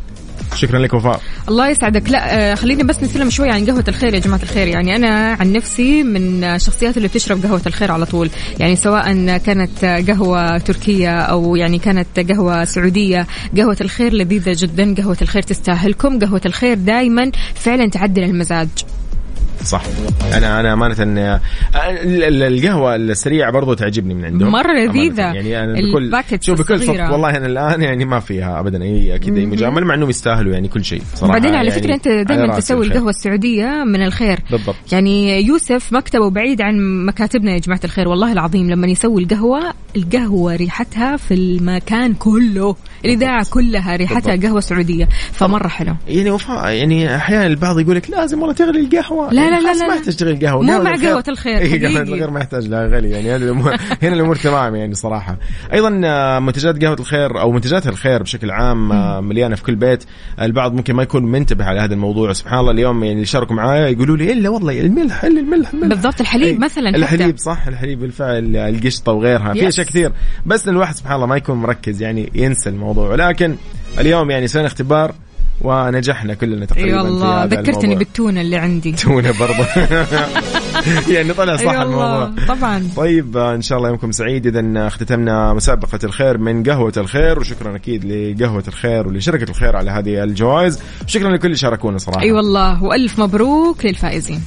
شكرا 0.56 0.80
لك 0.80 0.94
وفاء. 0.94 1.22
الله 1.50 1.70
يسعدك. 1.70 2.10
لا 2.10 2.52
آه، 2.52 2.56
خليني 2.56 2.84
بس 2.84 3.04
نتكلم 3.04 3.30
شوي 3.30 3.50
عن 3.50 3.66
قهوة 3.66 3.84
الخير 3.88 4.14
يا 4.14 4.20
جماعة 4.20 4.40
الخير. 4.44 4.68
يعني 4.68 4.96
أنا 4.96 5.38
عن 5.40 5.52
نفسي 5.52 6.04
من 6.04 6.44
الشخصيات 6.44 6.98
اللي 6.98 7.08
بتشرب 7.08 7.44
قهوة 7.44 7.62
الخير 7.68 7.92
على 7.92 8.06
طول. 8.06 8.30
يعني 8.60 8.76
سواء 8.76 9.38
كانت 9.38 9.86
قهوة 9.86 10.58
تركية 10.58 11.20
أو 11.20 11.56
يعني 11.56 11.80
كانت 11.80 12.20
قهوة 12.32 12.66
سعودية 12.66 13.28
قهوة 13.58 13.78
الخير 13.82 14.14
لذيذة 14.14 14.56
جدا 14.56 14.96
قهوة 14.96 15.18
الخير 15.22 15.42
تستاهلكم. 15.42 16.20
قهوة 16.20 16.42
الخير 16.46 16.78
دايما 16.78 17.32
فعلا 17.56 17.90
تعدل 17.90 18.24
المزاج. 18.24 18.70
صح. 19.64 19.82
أنا 20.34 20.60
أنا 20.60 20.74
أمانة 20.74 20.96
ال- 21.00 21.40
ال- 22.24 22.44
القهوة 22.44 22.96
السريعة 22.96 23.52
برضو 23.52 23.74
تعجبني 23.74 24.14
من 24.14 24.26
عندهم. 24.26 24.56
أمانة. 24.56 24.86
لذيذة. 24.86 25.22
يعني 25.22 25.64
أنا 25.64 25.74
بكل 25.74 26.42
شوف 26.42 26.60
بكل. 26.62 26.80
صدق 26.84 27.12
والله 27.12 27.30
أنا 27.30 27.46
الآن 27.46 27.82
يعني 27.82 28.06
ما 28.06 28.20
فيها 28.20 28.60
ابدا 28.60 28.84
اي 28.84 29.16
أكيد 29.16 29.38
أي 29.38 29.46
مجاملة 29.46 29.86
مع 29.86 29.94
إنهم 29.96 30.10
يستاهلوا 30.10 30.54
يعني 30.54 30.68
كل 30.68 30.84
شيء 30.86 31.02
صراحة. 31.16 31.34
بعدين 31.34 31.56
على 31.56 31.68
يعني 31.70 31.82
فكرة 31.82 31.94
أنت 31.94 32.08
على 32.08 32.24
دائما 32.24 32.60
تسوي 32.60 32.78
الخير. 32.78 32.92
القهوة 32.92 33.10
السعودية 33.10 33.84
من 33.84 34.02
الخير. 34.04 34.40
بالضبط. 34.52 34.76
يعني 34.92 35.42
يوسف 35.46 35.94
مكتبه 35.94 36.30
بعيد 36.30 36.62
عن 36.62 37.06
مكاتبنا 37.06 37.52
يا 37.52 37.60
جماعة 37.60 37.80
الخير 37.84 38.08
والله 38.08 38.32
العظيم 38.32 38.70
لما 38.70 38.88
يسوي 38.88 39.24
القهوة 39.24 39.74
القهوة 39.96 40.56
ريحتها 40.56 41.18
في 41.18 41.34
المكان 41.34 42.14
كله. 42.14 42.76
الإذاعة 43.06 43.46
كلها 43.50 43.96
ريحتها 43.96 44.20
بالضبط. 44.36 44.46
قهوة 44.46 44.60
سعودية. 44.60 45.08
فمرة 45.32 45.68
حلو. 45.68 45.96
يعني 46.08 46.32
وفاء 46.32 46.70
يعني 46.72 47.16
أحيانا 47.16 47.46
البعض 47.48 47.80
يقول 47.80 47.96
لك 47.96 48.10
لازم 48.10 48.40
والله 48.40 48.54
تغلي 48.56 48.80
القهوة. 48.80 49.34
لا، 49.34 49.49
لا، 49.50 49.60
لا، 49.60 49.74
لا، 49.74 49.88
ما. 49.88 49.96
يحتاج 49.96 50.16
تغلي 50.16 50.32
القهوه 50.32 50.62
مو 50.62 50.84
مع 50.84 50.96
قهوة 50.96 51.24
الخير، 51.28 51.58
إيه، 51.58 51.88
قهوة. 51.88 52.02
الخير 52.02 52.32
ما 52.32 52.40
يحتاج 52.40 52.68
لها 52.68 52.88
غلي 52.88 53.10
يعني 53.10 53.36
هذه 53.36 53.44
الأمور 53.44 53.76
هنا 54.04 54.16
الأمور 54.16 54.36
تمام 54.36 54.76
يعني 54.76 54.96
صراحة 54.96 55.38
أيضا 55.74 56.02
آه، 56.06 56.40
منتجات 56.40 56.84
قهوة 56.84 56.98
الخير 57.00 57.40
أو 57.42 57.52
منتجات 57.52 57.88
الخير 57.88 58.24
بشكل 58.24 58.52
عام 58.52 58.92
آه، 58.92 59.22
مليانة 59.22 59.56
في 59.56 59.64
كل 59.64 59.76
بيت 59.76 60.04
البعض 60.42 60.74
ممكن 60.74 60.94
ما 60.94 61.04
يكون 61.04 61.26
منتبه 61.26 61.66
على 61.66 61.80
هذا 61.80 61.94
الموضوع 61.94 62.34
سبحان 62.34 62.60
الله 62.60 62.72
اليوم 62.72 63.04
يعني 63.04 63.16
اللي 63.16 63.26
شاركوا 63.26 63.56
معايا 63.56 63.88
يقولوا 63.88 64.18
لي 64.18 64.34
إلا 64.34 64.50
والله 64.50 64.80
الملح 64.80 65.24
إلا 65.24 65.40
الملح, 65.40 65.74
الملح. 65.74 65.90
بالضبط 65.90 66.22
الحليب 66.22 66.60
مثلا. 66.60 66.90
الحليب 66.90 67.38
صح 67.38 67.68
الحليب 67.68 68.00
بالفعل 68.00 68.56
القشطة 68.56 69.12
وغيرها 69.12 69.54
في. 69.54 69.68
أشياء 69.68 69.86
كثير 69.86 70.12
بس 70.46 70.68
الواحد 70.68 70.96
سبحان 70.96 71.16
الله 71.16 71.26
ما 71.26 71.38
يكون 71.38 71.56
مركز 71.56 72.02
يعني 72.02 72.30
ينسى 72.36 72.70
الموضوع 72.70 73.10
ولكن 73.10 73.56
اليوم 74.00 74.32
يعني 74.32 74.48
سوينا 74.48 74.68
اختبار 74.68 75.16
ونجحنا 75.62 76.34
كلنا 76.34 76.62
اي 76.62 76.68
تقريبا 76.68 76.90
في 76.90 77.06
والله 77.10 77.44
هذا 77.44 77.62
ذكرتني. 77.62 77.96
بالتونة 77.96 78.42
اللي 78.42 78.58
عندي. 78.58 78.92
تونة 78.92 79.34
برضه 79.40 79.66
يعني 81.16 81.34
طلع 81.34 81.56
صح 81.56 81.70
اي 81.72 81.82
الموضوع. 81.82 82.24
والله 82.24 82.46
طبعا. 82.46 82.88
طيب 82.96 83.38
آه، 83.38 83.56
إن 83.56 83.62
شاء 83.62 83.78
الله 83.78 83.90
يومكم 83.90 84.12
سعيد. 84.12 84.48
اذا 84.48 84.88
اختتمنا 84.88 85.54
مسابقة 85.54 86.00
الخير 86.04 86.38
من 86.38 86.64
قهوة 86.64 86.94
الخير 86.98 87.40
وشكرا 87.40 87.76
أكيد 87.76 88.06
لقهوة 88.06 88.64
الخير 88.68 89.08
ولشركة 89.08 89.50
الخير 89.50 89.76
على 89.76 89.92
هذه 89.92 90.24
الجوائز. 90.24 90.80
شكرا 91.06 91.30
لكل 91.30 91.46
اللي 91.46 91.58
شاركونا 91.58 91.98
صراحة. 91.98 92.22
اي 92.22 92.32
والله 92.32 92.84
وألف 92.84 93.20
مبروك 93.20 93.86
للفائزين. 93.86 94.42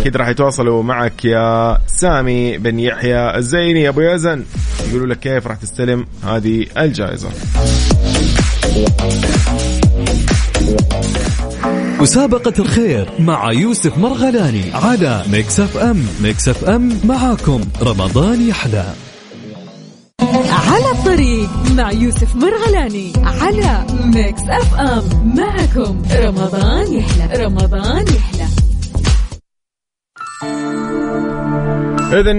أكيد 0.00 0.16
راح 0.16 0.28
يتواصلوا 0.28 0.82
معك 0.82 1.24
يا 1.24 1.78
سامي 1.86 2.58
بن 2.58 2.80
يحيى 2.80 3.36
الزيني. 3.36 3.88
أبو 3.88 4.00
يزن 4.00 4.44
يقولوا 4.88 5.06
لك 5.06 5.18
كيف 5.18 5.46
راح 5.46 5.56
تستلم 5.56 6.06
هذه 6.24 6.66
الجائزة؟ 6.78 7.28
مسابقة 12.00 12.52
الخير 12.58 13.08
مع 13.18 13.52
يوسف 13.52 13.98
مرغلاني 13.98 14.62
على 14.74 15.24
Mix 15.32 15.60
FM 15.60 16.06
Mix 16.22 16.48
FM 16.48 16.92
معاكم. 17.04 17.60
رمضان 17.82 18.48
يحلى. 18.48 18.84
على 20.70 20.90
الطريق 20.92 21.50
مع 21.76 21.92
يوسف 21.92 22.36
مرغلاني 22.36 23.12
على 23.16 23.86
Mix 24.04 24.42
FM 24.48 25.34
معكم 25.36 26.02
رمضان 26.12 26.94
يحلى. 26.94 27.44
رمضان 27.44 28.04
يحلى. 28.06 28.46
اذا 32.20 32.30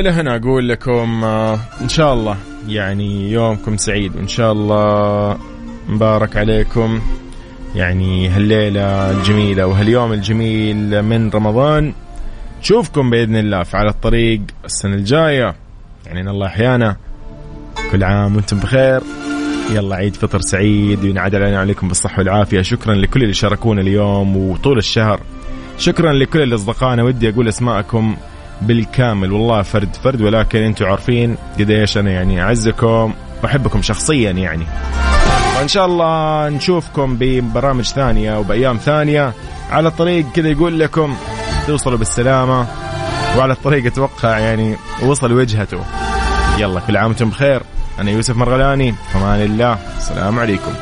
إلى 0.00 0.10
هنا 0.10 0.36
أقول 0.36 0.68
لكم 0.68 1.24
آه، 1.24 1.58
إن 1.80 1.88
شاء 1.88 2.14
الله 2.14 2.36
يعني 2.68 3.32
يومكم 3.32 3.76
سعيد. 3.76 4.16
وان 4.16 4.28
شاء 4.28 4.52
الله 4.52 5.51
مبارك 5.88 6.36
عليكم. 6.36 7.00
يعني 7.74 8.28
هالليلة 8.28 9.10
الجميلة 9.10 9.66
وهاليوم 9.66 10.12
الجميل 10.12 11.02
من 11.02 11.30
رمضان 11.30 11.92
نشوفكم 12.60 13.10
بإذن 13.10 13.36
الله 13.36 13.62
في 13.62 13.76
على 13.76 13.90
الطريق 13.90 14.40
السنة 14.64 14.94
الجاية. 14.94 15.54
يعني 16.06 16.20
إن 16.20 16.28
الله 16.28 16.46
أحيانا 16.46 16.96
كل 17.92 18.04
عام 18.04 18.36
وأنتم 18.36 18.58
بخير. 18.58 19.00
يلا 19.70 19.96
عيد 19.96 20.16
فطر 20.16 20.40
سعيد 20.40 21.04
وينعاد 21.04 21.34
علينا 21.34 21.56
وعليكم 21.56 21.88
بالصحة 21.88 22.18
والعافية. 22.18 22.62
شكرا 22.62 22.94
لكل 22.94 23.22
اللي 23.22 23.34
شاركونا 23.34 23.80
اليوم 23.80 24.36
وطول 24.36 24.78
الشهر. 24.78 25.20
شكرا 25.78 26.12
لكل 26.12 26.42
الأصدقائنا 26.42 27.02
ودي 27.02 27.28
أقول 27.28 27.48
أسماءكم 27.48 28.16
بالكامل. 28.62 29.32
والله 29.32 29.62
فرد 29.62 29.96
فرد 30.04 30.20
ولكن 30.20 30.58
أنتم 30.58 30.86
عارفين 30.86 31.36
قديش 31.58 31.98
أنا 31.98 32.10
يعني 32.10 32.42
أعزكم 32.42 33.14
وأحبكم 33.42 33.82
شخصيا 33.82 34.30
يعني. 34.30 34.64
وإن 35.62 35.68
شاء 35.68 35.86
الله 35.86 36.48
نشوفكم 36.48 37.16
ببرامج 37.20 37.84
ثانية 37.84 38.38
وبأيام 38.38 38.76
ثانية. 38.76 39.32
على 39.70 39.88
الطريق 39.88 40.32
كذا 40.34 40.48
يقول 40.48 40.80
لكم 40.80 41.16
توصلوا 41.66 41.98
بالسلامة 41.98 42.66
وعلى 43.38 43.52
الطريق 43.52 43.86
أتوقع 43.86 44.38
يعني 44.38 44.76
وصل 45.02 45.32
وجهته. 45.32 45.84
يلا 46.58 46.80
كل 46.80 46.96
عام 46.96 47.06
وأنتم 47.06 47.30
بخير. 47.30 47.62
أنا 47.98 48.10
يوسف 48.10 48.36
مرغلاني. 48.36 48.94
فمان 49.12 49.42
الله. 49.42 49.78
السلام 49.98 50.38
عليكم. 50.38 50.72